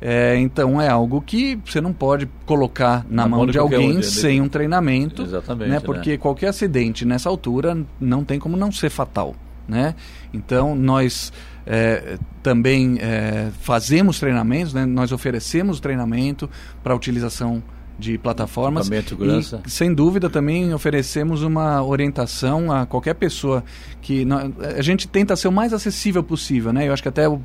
[0.00, 4.02] é, então é algo que você não pode colocar na, na mão de alguém um
[4.02, 5.22] sem um treinamento.
[5.22, 5.70] Exatamente.
[5.70, 5.80] Né?
[5.80, 6.16] Porque né?
[6.16, 9.36] qualquer acidente nessa altura não tem como não ser fatal.
[9.68, 9.94] Né?
[10.32, 11.32] Então nós
[11.66, 14.86] é, também é, fazemos treinamentos, né?
[14.86, 16.48] nós oferecemos treinamento
[16.82, 17.62] para utilização
[17.98, 23.62] de plataformas e sem dúvida também oferecemos uma orientação a qualquer pessoa
[24.00, 24.26] que
[24.74, 26.88] a gente tenta ser o mais acessível possível, né?
[26.88, 27.42] Eu acho que até o,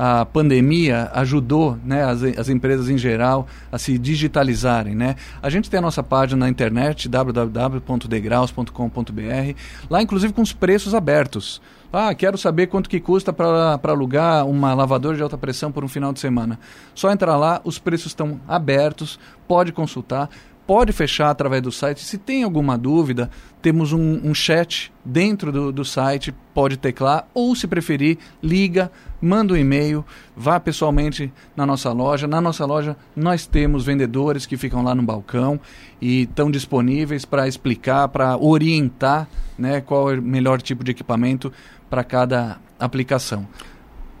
[0.00, 4.94] a pandemia ajudou né, as, as empresas em geral a se digitalizarem.
[4.94, 5.16] Né?
[5.42, 9.54] A gente tem a nossa página na internet, www.degraus.com.br,
[9.90, 11.60] lá inclusive com os preços abertos.
[11.92, 15.88] Ah, quero saber quanto que custa para alugar uma lavadora de alta pressão por um
[15.88, 16.60] final de semana.
[16.94, 20.30] Só entrar lá, os preços estão abertos, pode consultar
[20.68, 22.04] pode fechar através do site.
[22.04, 23.30] Se tem alguma dúvida,
[23.62, 29.54] temos um, um chat dentro do, do, site, pode teclar, ou se preferir, liga, manda
[29.54, 30.04] um e-mail,
[30.36, 32.26] vá pessoalmente na nossa loja.
[32.26, 35.58] Na nossa loja nós temos vendedores que ficam lá no balcão
[36.02, 39.26] e estão disponíveis para explicar, para orientar
[39.58, 41.50] né, qual é o melhor tipo de equipamento
[41.88, 43.48] para cada aplicação.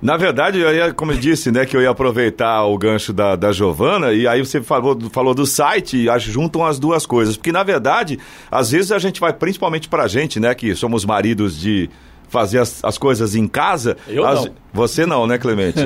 [0.00, 3.34] Na verdade, eu ia, como eu disse, né, que eu ia aproveitar o gancho da,
[3.34, 7.36] da Giovana, e aí você falou, falou do site, e juntam as duas coisas.
[7.36, 8.18] Porque, na verdade,
[8.50, 11.90] às vezes a gente vai, principalmente pra gente, né, que somos maridos de
[12.28, 13.96] fazer as, as coisas em casa.
[14.06, 14.52] Eu as, não.
[14.72, 15.78] Você não, né, Clemente?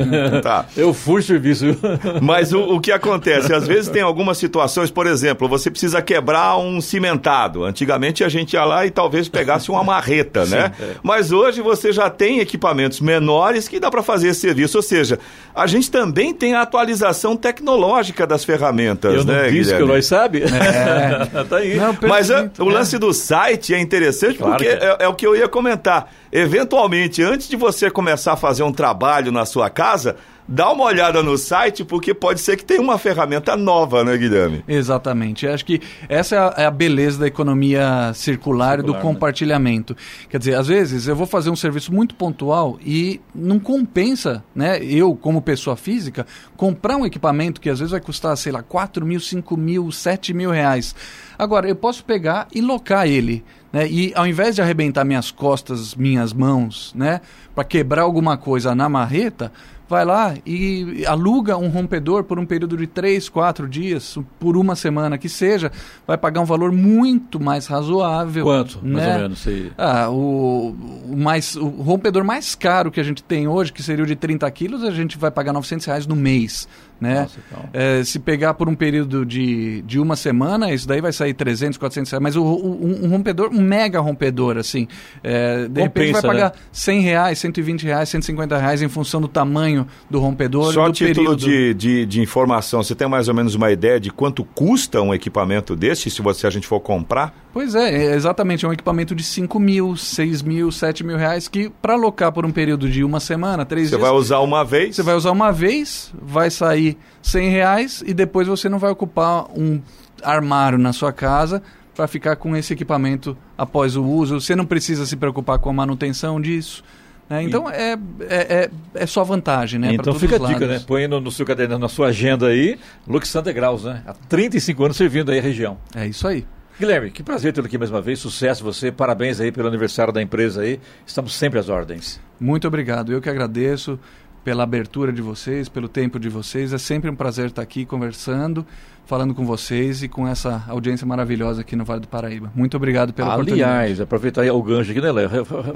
[0.43, 0.67] tá.
[0.77, 1.67] Eu fui serviço.
[2.21, 3.53] Mas o, o, que acontece?
[3.53, 7.65] Às vezes tem algumas situações, por exemplo, você precisa quebrar um cimentado.
[7.65, 10.73] Antigamente a gente ia lá e talvez pegasse uma marreta, né?
[10.77, 10.95] Sim, é.
[11.03, 14.79] Mas hoje você já tem equipamentos menores que dá para fazer esse serviço.
[14.79, 15.19] Ou seja,
[15.55, 20.07] a gente também tem a atualização tecnológica das ferramentas, Eu né, não disse que nós
[20.07, 20.43] sabe.
[20.43, 21.45] É.
[21.45, 21.77] tá aí.
[21.77, 24.97] Não, Mas a, o lance do site é interessante claro porque é.
[25.01, 26.11] É, é o que eu ia comentar.
[26.33, 30.17] Eventualmente, antes de você começar a fazer um trabalho na sua casa,
[30.53, 34.63] dá uma olhada no site, porque pode ser que tenha uma ferramenta nova, né, Guilherme?
[34.69, 35.47] Exatamente.
[35.47, 39.01] Acho que essa é a, é beleza da economia circular, e do né?
[39.01, 39.95] compartilhamento.
[39.95, 39.99] Né?
[40.29, 44.79] Quer dizer, às vezes eu vou fazer um serviço muito pontual e não compensa, né,
[44.85, 49.07] eu, como pessoa física, comprar um equipamento que às vezes vai custar, sei lá, 4
[49.07, 50.95] mil, 5 mil, 7 mil reais.
[51.39, 53.43] Agora, eu posso pegar e locar ele.
[53.73, 53.89] Né?
[53.89, 57.23] E ao invés de arrebentar minhas costas, minhas mãos, né,
[57.55, 59.51] para quebrar alguma coisa na marreta,
[59.93, 64.75] vai lá e aluga um rompedor por um período de três, quatro dias, por uma
[64.75, 65.71] semana que seja,
[66.07, 68.43] vai pagar um valor muito mais razoável.
[68.43, 68.95] Quanto, né?
[68.95, 69.39] mais ou menos?
[69.41, 69.71] Sei.
[69.77, 70.75] Ah, o,
[71.11, 74.17] o, mais, o rompedor mais caro que a gente tem hoje, que seria o de
[74.17, 76.67] 30 quilos, a gente vai pagar 900 reais no mês.
[77.01, 77.23] Né?
[77.23, 77.69] Nossa, então.
[77.73, 81.77] é, se pegar por um período de, de uma semana, isso daí vai sair 300,
[81.77, 82.23] 400 reais.
[82.23, 84.87] Mas o, o um, um, rompedor, um mega rompedor, assim,
[85.23, 86.63] é, de Compensa, repente vai pagar né?
[86.71, 91.35] 100 reais, 120 reais, 150 reais em função do tamanho do rompedor Só do título
[91.35, 95.13] de, de, de, informação, você tem mais ou menos uma ideia de quanto custa um
[95.13, 97.35] equipamento desse, se você, a gente for comprar?
[97.53, 101.49] Pois é, é exatamente, é um equipamento de 5 mil, 6 mil, 7 mil reais
[101.49, 104.01] que para alocar por um período de uma semana, três você dias...
[104.01, 104.97] Você vai usar uma vez?
[104.97, 106.92] Você vai usar uma vez, vai sair
[107.23, 109.81] 100 reais e depois você não vai ocupar um
[110.23, 111.63] armário na sua casa
[111.95, 114.41] para ficar com esse equipamento após o uso.
[114.41, 116.83] Você não precisa se preocupar com a manutenção disso.
[117.29, 117.43] Né?
[117.45, 119.95] Então é, é, é, é, só vantagem, né?
[119.95, 120.81] Então fica a dica, né?
[120.87, 124.03] Põe no, no seu caderno, na sua agenda aí, Lux Santa Graus, né?
[124.07, 125.79] Há 35 anos servindo aí a região.
[125.95, 126.45] É isso aí.
[126.79, 130.23] Guilherme, que prazer tê-lo aqui mais uma vez, sucesso você, parabéns aí pelo aniversário da
[130.23, 132.21] empresa aí, estamos sempre às ordens.
[132.41, 134.01] Muito obrigado, eu que agradeço
[134.45, 136.73] pela abertura de vocês, pelo tempo de vocês.
[136.73, 138.67] É sempre um prazer estar aqui conversando,
[139.05, 142.51] falando com vocês e com essa audiência maravilhosa aqui no Vale do Paraíba.
[142.55, 143.79] Muito obrigado pela Aliás, oportunidade.
[143.79, 145.29] Aliás, aproveitar o gancho aqui, né, Léo?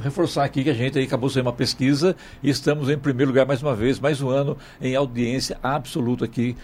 [0.02, 3.62] Reforçar aqui que a gente acabou sendo uma pesquisa e estamos em primeiro lugar mais
[3.62, 6.56] uma vez, mais um ano em audiência absoluta aqui,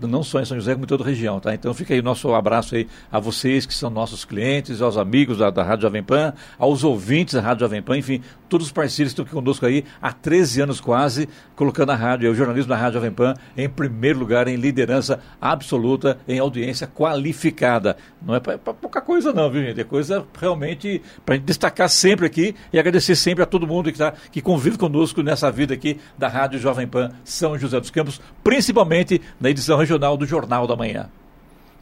[0.00, 1.52] não só em São José, como em toda a região, tá?
[1.52, 5.38] Então fica aí o nosso abraço aí a vocês que são nossos clientes, aos amigos
[5.38, 9.12] da, da Rádio Jovem Pan, aos ouvintes da Rádio Jovem Pan, enfim, todos os parceiros
[9.12, 12.76] que estão aqui conosco aí há 13 anos quase, colocando a rádio, o jornalismo da
[12.76, 17.96] Rádio Jovem Pan em primeiro lugar, em liderança absoluta, em audiência qualificada.
[18.20, 19.80] Não é para pouca coisa não, viu gente?
[19.80, 24.12] É coisa realmente para destacar sempre aqui e agradecer sempre a todo mundo que, tá,
[24.30, 29.20] que convive conosco nessa vida aqui da Rádio Jovem Pan São José dos Campos, principalmente
[29.40, 31.08] na edição regional do Jornal da Manhã.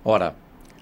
[0.05, 0.35] Ora,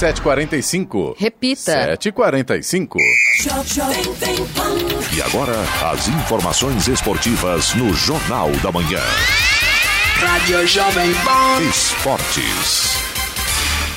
[0.00, 1.14] 7h45.
[1.18, 1.94] Repita.
[1.98, 2.96] 7h45.
[5.14, 5.52] E agora,
[5.92, 9.02] as informações esportivas no Jornal da Manhã.
[10.16, 11.62] Rádio Jovem Pan.
[11.68, 12.96] Esportes.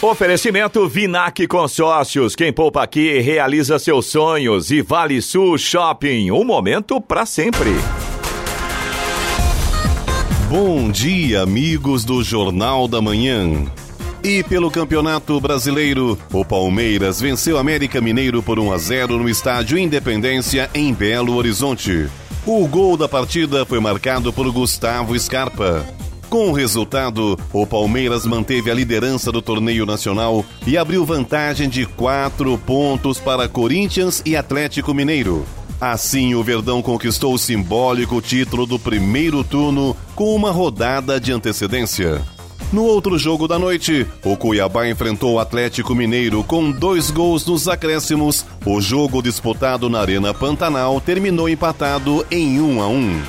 [0.01, 2.36] Oferecimento Vinac Consórcios.
[2.36, 4.72] Quem poupa aqui realiza seus sonhos.
[4.72, 6.32] E Vale Sul Shopping.
[6.32, 7.70] Um momento para sempre.
[10.49, 13.72] Bom dia, amigos do Jornal da Manhã.
[14.24, 19.78] E pelo Campeonato Brasileiro, o Palmeiras venceu América Mineiro por 1 a 0 no estádio
[19.78, 22.07] Independência em Belo Horizonte.
[22.45, 25.86] O gol da partida foi marcado por Gustavo Scarpa.
[26.30, 31.86] Com o resultado, o Palmeiras manteve a liderança do torneio nacional e abriu vantagem de
[31.86, 35.45] quatro pontos para Corinthians e Atlético Mineiro.
[35.82, 42.21] Assim, o Verdão conquistou o simbólico título do primeiro turno com uma rodada de antecedência.
[42.72, 47.68] No outro jogo da noite, o Cuiabá enfrentou o Atlético Mineiro com dois gols nos
[47.68, 48.45] acréscimos.
[48.66, 53.22] O jogo disputado na Arena Pantanal terminou empatado em 1 a 1.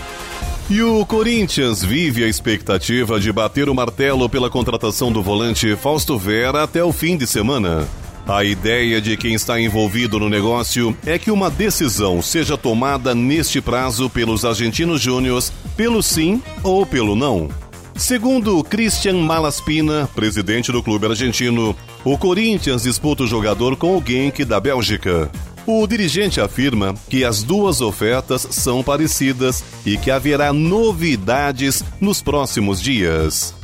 [0.70, 6.18] E o Corinthians vive a expectativa de bater o martelo pela contratação do volante Fausto
[6.18, 7.86] Vera até o fim de semana.
[8.26, 13.60] A ideia de quem está envolvido no negócio é que uma decisão seja tomada neste
[13.60, 17.50] prazo pelos argentinos júniors, pelo sim ou pelo não.
[17.96, 24.44] Segundo Christian Malaspina, presidente do clube argentino, o Corinthians disputa o jogador com o Genk
[24.44, 25.30] da Bélgica.
[25.64, 32.82] O dirigente afirma que as duas ofertas são parecidas e que haverá novidades nos próximos
[32.82, 33.54] dias.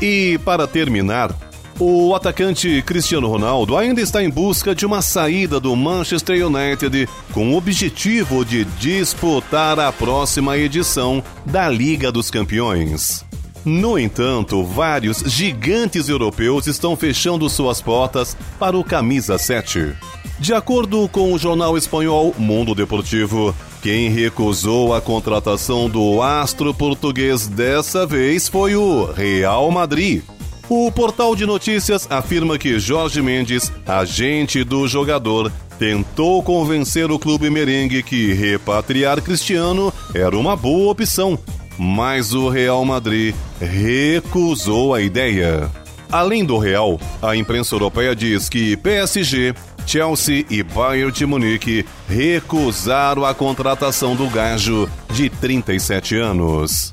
[0.00, 1.36] E para terminar,
[1.80, 7.52] o atacante Cristiano Ronaldo ainda está em busca de uma saída do Manchester United com
[7.52, 13.24] o objetivo de disputar a próxima edição da Liga dos Campeões.
[13.64, 19.94] No entanto, vários gigantes europeus estão fechando suas portas para o camisa 7.
[20.40, 27.46] De acordo com o jornal espanhol Mundo Deportivo, quem recusou a contratação do astro português
[27.46, 30.22] dessa vez foi o Real Madrid.
[30.68, 37.48] O portal de notícias afirma que Jorge Mendes, agente do jogador, tentou convencer o clube
[37.48, 41.38] merengue que repatriar Cristiano era uma boa opção,
[41.78, 45.70] mas o Real Madrid recusou a ideia.
[46.12, 49.54] Além do Real, a imprensa europeia diz que PSG,
[49.86, 56.92] Chelsea e Bayern de Munique recusaram a contratação do gajo de 37 anos.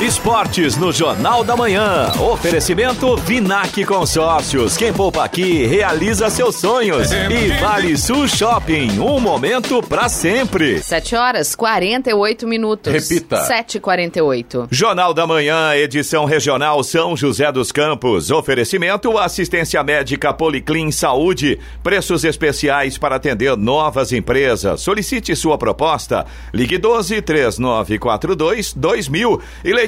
[0.00, 2.12] Esportes no Jornal da Manhã.
[2.20, 4.76] Oferecimento Vinac Consórcios.
[4.76, 7.10] Quem poupa aqui realiza seus sonhos.
[7.10, 9.00] E Vale Sul Shopping.
[9.00, 10.80] Um momento para sempre.
[10.80, 12.92] 7 horas 48 minutos.
[12.92, 13.44] Repita.
[13.48, 14.68] 7h48.
[14.70, 18.30] Jornal da Manhã, edição regional São José dos Campos.
[18.30, 21.58] Oferecimento assistência médica Policlin Saúde.
[21.82, 24.80] Preços especiais para atender novas empresas.
[24.80, 26.24] Solicite sua proposta.
[26.54, 29.42] Ligue 12 3942 2000.
[29.64, 29.87] E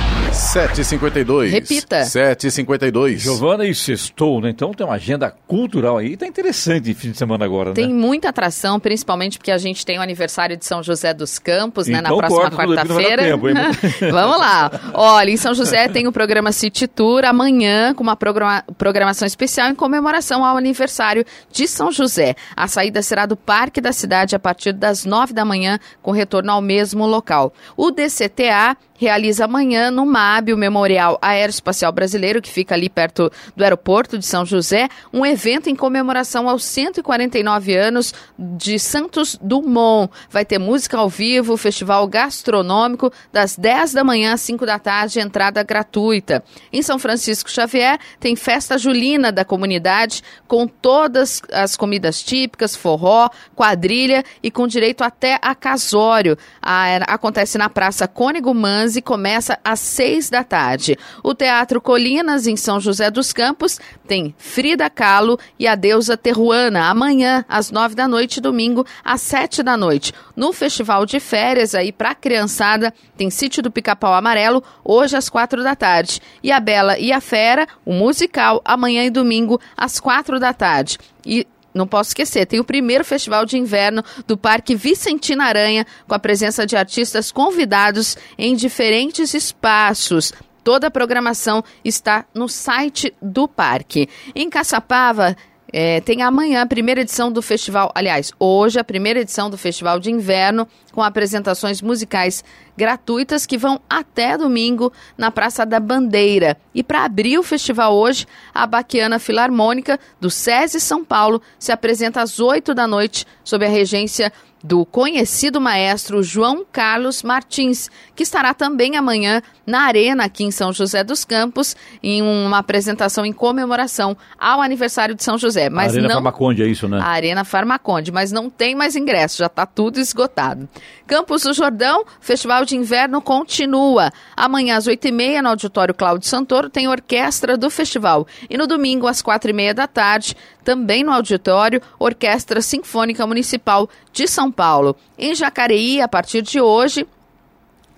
[0.41, 1.49] 7h52.
[1.51, 2.01] Repita.
[2.01, 3.17] 7h52.
[3.17, 4.49] Giovana e Sextou, né?
[4.49, 6.17] Então tem uma agenda cultural aí.
[6.17, 7.93] Tá interessante fim de semana agora, Tem né?
[7.93, 12.01] muita atração, principalmente porque a gente tem o aniversário de São José dos Campos, né?
[12.01, 13.37] Na Então próxima quarta-feira.
[14.11, 14.71] Vamos lá.
[14.93, 19.69] Olha, em São José tem o programa City Tour amanhã, com uma programa- programação especial
[19.69, 22.35] em comemoração ao aniversário de São José.
[22.55, 26.51] A saída será do Parque da Cidade a partir das nove da manhã, com retorno
[26.51, 27.53] ao mesmo local.
[27.77, 33.63] O DCTA realiza amanhã no MAB, o Memorial Aeroespacial Brasileiro, que fica ali perto do
[33.63, 40.11] aeroporto de São José, um evento em comemoração aos 149 anos de Santos Dumont.
[40.29, 45.19] Vai ter música ao vivo, festival gastronômico, das 10 da manhã às 5 da tarde,
[45.19, 46.43] entrada gratuita.
[46.71, 53.29] Em São Francisco Xavier, tem festa julina da comunidade, com todas as comidas típicas, forró,
[53.55, 56.37] quadrilha e com direito até a casório.
[56.61, 60.97] A- acontece na Praça Cônego Manzi começa às 6 da tarde.
[61.23, 66.89] O Teatro Colinas, em São José dos Campos, tem Frida Kahlo e a deusa Terruana,
[66.89, 70.13] amanhã, às 9 da noite, domingo, às 7 da noite.
[70.35, 75.63] No Festival de Férias, aí para criançada, tem Sítio do Pica-Pau Amarelo, hoje às 4
[75.63, 76.19] da tarde.
[76.43, 80.97] E a Bela e a Fera, o musical, amanhã e domingo, às 4 da tarde.
[81.25, 86.13] E não posso esquecer, tem o primeiro festival de inverno do Parque Vicentina Aranha, com
[86.13, 90.33] a presença de artistas convidados em diferentes espaços.
[90.63, 94.07] Toda a programação está no site do parque.
[94.35, 95.35] Em Caçapava,
[95.73, 99.99] é, tem amanhã a primeira edição do festival, aliás, hoje a primeira edição do Festival
[99.99, 102.43] de Inverno, com apresentações musicais
[102.75, 106.57] gratuitas que vão até domingo na Praça da Bandeira.
[106.73, 112.21] E para abrir o festival hoje, a Baquiana Filarmônica do SESI São Paulo se apresenta
[112.21, 114.31] às 8 da noite, sob a regência
[114.63, 120.71] do conhecido maestro João Carlos Martins, que estará também amanhã na Arena, aqui em São
[120.71, 125.69] José dos Campos, em uma apresentação em comemoração ao aniversário de São José.
[125.69, 126.99] Mas Arena não Farmaconde, é isso, né?
[126.99, 130.67] a Arena Farmaconde, mas não tem mais ingresso, já está tudo esgotado.
[131.07, 134.11] Campos do Jordão, Festival de Inverno continua.
[134.35, 138.27] Amanhã às oito e meia, no Auditório Cláudio Santoro, tem orquestra do festival.
[138.49, 143.89] E no domingo, às quatro e meia da tarde, também no auditório, Orquestra Sinfônica Municipal
[144.11, 144.95] de São Paulo.
[145.17, 147.07] Em Jacareí, a partir de hoje,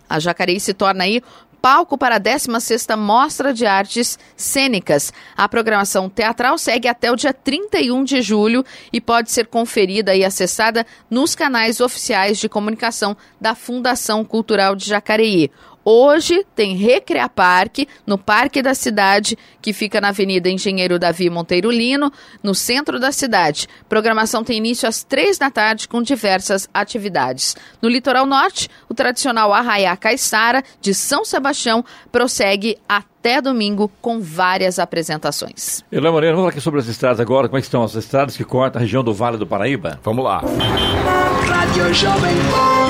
[0.10, 1.22] a Jacareí se torna aí
[1.64, 5.14] palco para a 16ª Mostra de Artes Cênicas.
[5.34, 10.26] A programação teatral segue até o dia 31 de julho e pode ser conferida e
[10.26, 15.50] acessada nos canais oficiais de comunicação da Fundação Cultural de Jacareí.
[15.86, 21.70] Hoje tem Recrea Parque, no Parque da Cidade, que fica na Avenida Engenheiro Davi Monteiro
[21.70, 22.12] Lino,
[22.42, 23.68] no centro da cidade.
[23.90, 27.56] Programação tem início às três da tarde com diversas atividades.
[27.82, 34.80] No litoral norte, o tradicional Arraiá Caiçara, de São Sebastião, prossegue até domingo com várias
[34.80, 35.84] apresentações.
[35.92, 37.50] Elan Moreno, vamos falar aqui sobre as estradas agora.
[37.50, 40.00] Como é que estão as estradas que cortam a região do Vale do Paraíba?
[40.02, 40.42] Vamos lá.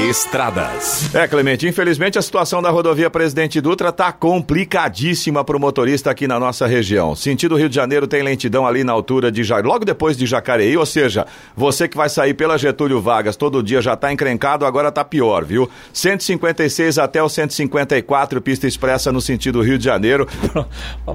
[0.10, 1.16] Estradas.
[1.16, 6.28] É, Clemente, infelizmente a situação da rodovia Presidente Dutra tá complicadíssima para o motorista aqui
[6.28, 7.16] na nossa região.
[7.16, 10.76] Sentido Rio de Janeiro tem lentidão ali na altura de Ja- logo depois de Jacareí,
[10.76, 11.26] ou seja,
[11.56, 15.46] você que vai sair pela Getúlio Vargas todo dia já tá encrencado, agora tá pior,
[15.46, 15.70] viu?
[15.94, 20.28] 156 até o 154 pista expressa no sentido Rio de Janeiro.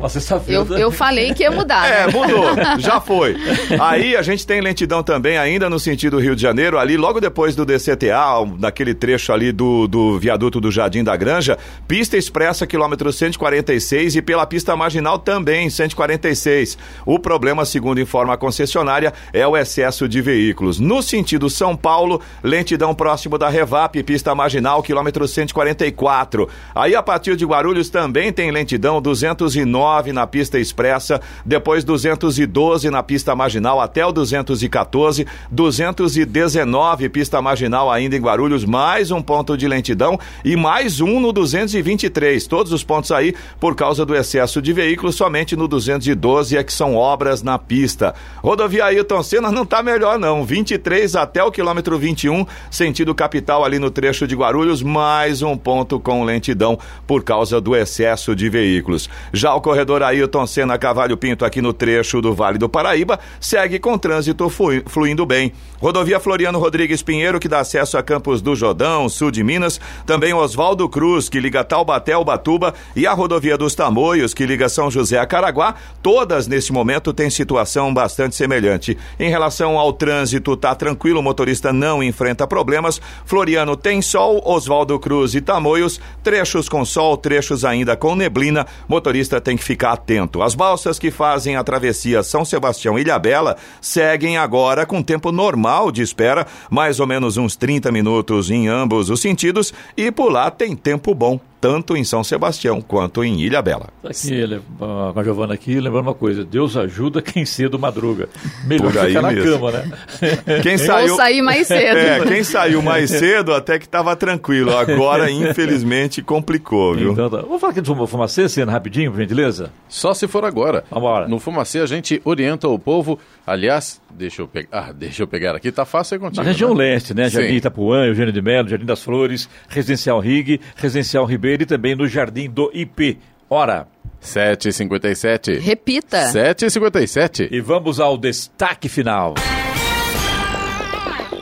[0.55, 1.87] Eu, eu falei que ia mudar.
[1.87, 2.13] É, né?
[2.13, 2.47] mudou,
[2.79, 3.37] já foi.
[3.81, 7.58] Aí a gente tem lentidão também ainda no sentido Rio de Janeiro, ali logo depois
[7.59, 13.13] do DCTA, naquele trecho ali do, do viaduto do Jardim da Granja, pista expressa quilômetro
[13.13, 16.79] 146 e pela pista marginal também 146.
[17.05, 20.79] O problema, segundo informa a concessionária, é o excesso de veículos.
[20.79, 26.49] No sentido São Paulo, lentidão próximo da Revap, pista marginal, quilômetro 144.
[26.75, 33.03] Aí a partir de Guarulhos também tem lentidão 209 na pista expressa, depois 212 na
[33.03, 37.48] pista marginal até o 214, 219 pista marginal
[37.93, 42.47] ainda em Guarulhos, mais um ponto de lentidão e mais um no 223.
[42.47, 46.73] Todos os pontos aí por causa do excesso de veículos, somente no 212 é que
[46.73, 48.15] são obras na pista.
[48.43, 53.79] Rodovia Ailton Senna não tá melhor não, 23 até o quilômetro 21, sentido capital ali
[53.79, 59.09] no trecho de Guarulhos, mais um ponto com lentidão por causa do excesso de veículos.
[59.33, 63.79] Já o corredor Ailton Senna Cavalho Pinto aqui no trecho do Vale do Paraíba segue
[63.79, 65.53] com trânsito flui- fluindo bem.
[65.81, 70.35] Rodovia Floriano Rodrigues Pinheiro Que dá acesso a Campos do Jordão, sul de Minas, também
[70.35, 74.91] Oswaldo Cruz, que liga Taubaté ao Batuba, e a rodovia dos Tamoios, que liga São
[74.91, 78.97] José a Caraguá, todas neste momento têm situação bastante semelhante.
[79.19, 83.01] Em relação ao trânsito, tá tranquilo, o motorista não enfrenta problemas.
[83.25, 88.67] Floriano tem sol, Oswaldo Cruz e Tamoios, trechos com sol, trechos ainda com neblina.
[88.89, 90.43] Motorista tem que ficar atento.
[90.43, 96.03] As balsas que fazem a travessia São Sebastião Ilhabela seguem agora com tempo normal de
[96.03, 100.75] espera, mais ou menos uns 30 minutos em ambos os sentidos, e por lá tem
[100.75, 103.89] tempo bom tanto em São Sebastião quanto em Ilha Bela.
[104.05, 108.29] Aqui, com a Giovana aqui, lembrando uma coisa, Deus ajuda quem cedo madruga.
[108.65, 109.59] Melhor ficar na mesmo.
[109.59, 109.91] cama, né?
[110.63, 111.13] Quem saiu...
[111.13, 111.97] Ou sair mais cedo.
[111.97, 114.77] É, quem saiu mais cedo até que estava tranquilo.
[114.77, 117.13] Agora, infelizmente, complicou, viu?
[117.13, 117.39] Então, tá.
[117.39, 119.71] Vamos falar aqui do Fumacê, cena rapidinho, por gentileza?
[119.89, 120.85] Só se for agora.
[120.91, 125.27] Vamos No Fumacê a gente orienta o povo, aliás, deixa eu pegar, ah, deixa eu
[125.27, 126.43] pegar aqui, tá fácil aí contigo.
[126.43, 126.85] Na região né?
[126.85, 127.29] leste, né?
[127.29, 127.57] Jardim Sim.
[127.57, 132.49] Itapuã, Eugênio de Melo, Jardim das Flores, Residencial Rig, Residencial Ribeiro e também no Jardim
[132.49, 133.19] do IP.
[133.49, 133.87] Hora.
[134.23, 135.59] 7h57.
[135.59, 136.31] Repita.
[136.33, 137.49] 7h57.
[137.51, 139.35] E vamos ao destaque final.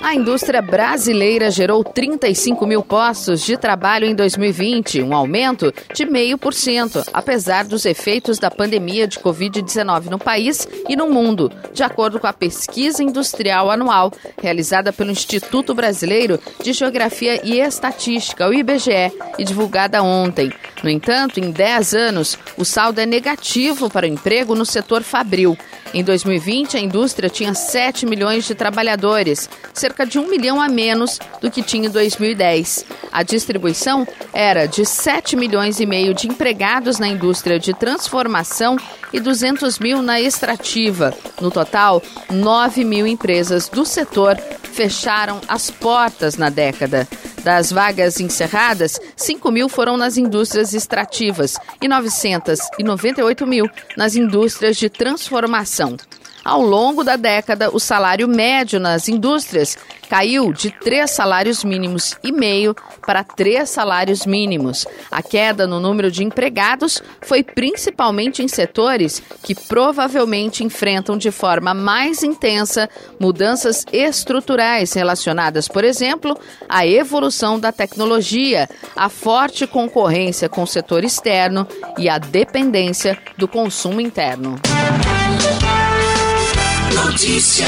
[0.07, 7.09] A indústria brasileira gerou 35 mil postos de trabalho em 2020, um aumento de 0,5%,
[7.13, 12.29] apesar dos efeitos da pandemia de Covid-19 no país e no mundo, de acordo com
[12.29, 19.45] a pesquisa industrial anual realizada pelo Instituto Brasileiro de Geografia e Estatística, o IBGE, e
[19.45, 20.53] divulgada ontem.
[20.85, 25.59] No entanto, em 10 anos, o saldo é negativo para o emprego no setor fabril.
[25.97, 31.19] Em 2020, a indústria tinha 7 milhões de trabalhadores, cerca de 1 milhão a menos
[31.41, 32.85] do que tinha em 2010.
[33.11, 38.77] A distribuição era de 7 milhões e meio de empregados na indústria de transformação
[39.11, 41.15] e 200 mil na extrativa.
[41.41, 47.09] No total, 9 mil empresas do setor fecharam as portas na década.
[47.47, 54.91] Das vagas encerradas, 5 mil foram nas indústrias extrativas e 998 mil nas indústrias de
[54.91, 55.97] transformação.
[56.45, 59.79] Ao longo da década, o salário médio nas indústrias
[60.09, 62.75] caiu de três salários mínimos e meio
[63.07, 64.87] para três salários mínimos.
[65.11, 71.75] A queda no número de empregados foi principalmente em setores que provavelmente enfrentam de forma
[71.75, 72.89] mais intensa
[73.19, 76.39] mudanças estruturais relacionadas, por exemplo,
[76.69, 81.67] à evolução da tecnologia, à forte concorrência com o setor externo
[81.99, 84.57] e à dependência do consumo interno.
[86.95, 87.67] Notícia.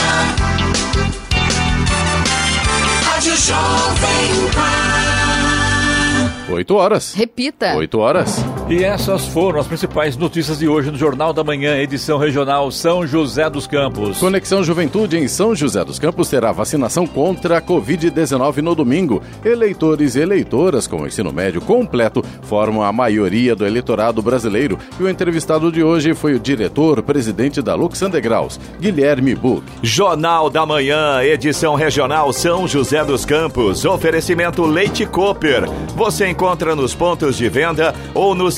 [3.19, 6.55] Rádio Jovem Pan.
[6.55, 7.15] Oito horas.
[7.15, 7.75] Repita.
[7.75, 8.37] Oito horas.
[8.71, 13.07] E essas foram as principais notícias de hoje no Jornal da Manhã, edição regional São
[13.07, 14.19] José dos Campos.
[14.19, 19.23] Conexão Juventude em São José dos Campos terá vacinação contra a Covid-19 no domingo.
[19.43, 24.79] Eleitores e eleitoras com ensino médio completo formam a maioria do eleitorado brasileiro.
[25.01, 29.65] E o entrevistado de hoje foi o diretor-presidente da Lux Undergrounds, Guilherme Buch.
[29.83, 33.87] Jornal da Manhã, edição regional São José dos Campos.
[33.87, 35.65] Oferecimento Leite Cooper.
[35.97, 38.58] Você encontra nos pontos de venda ou nos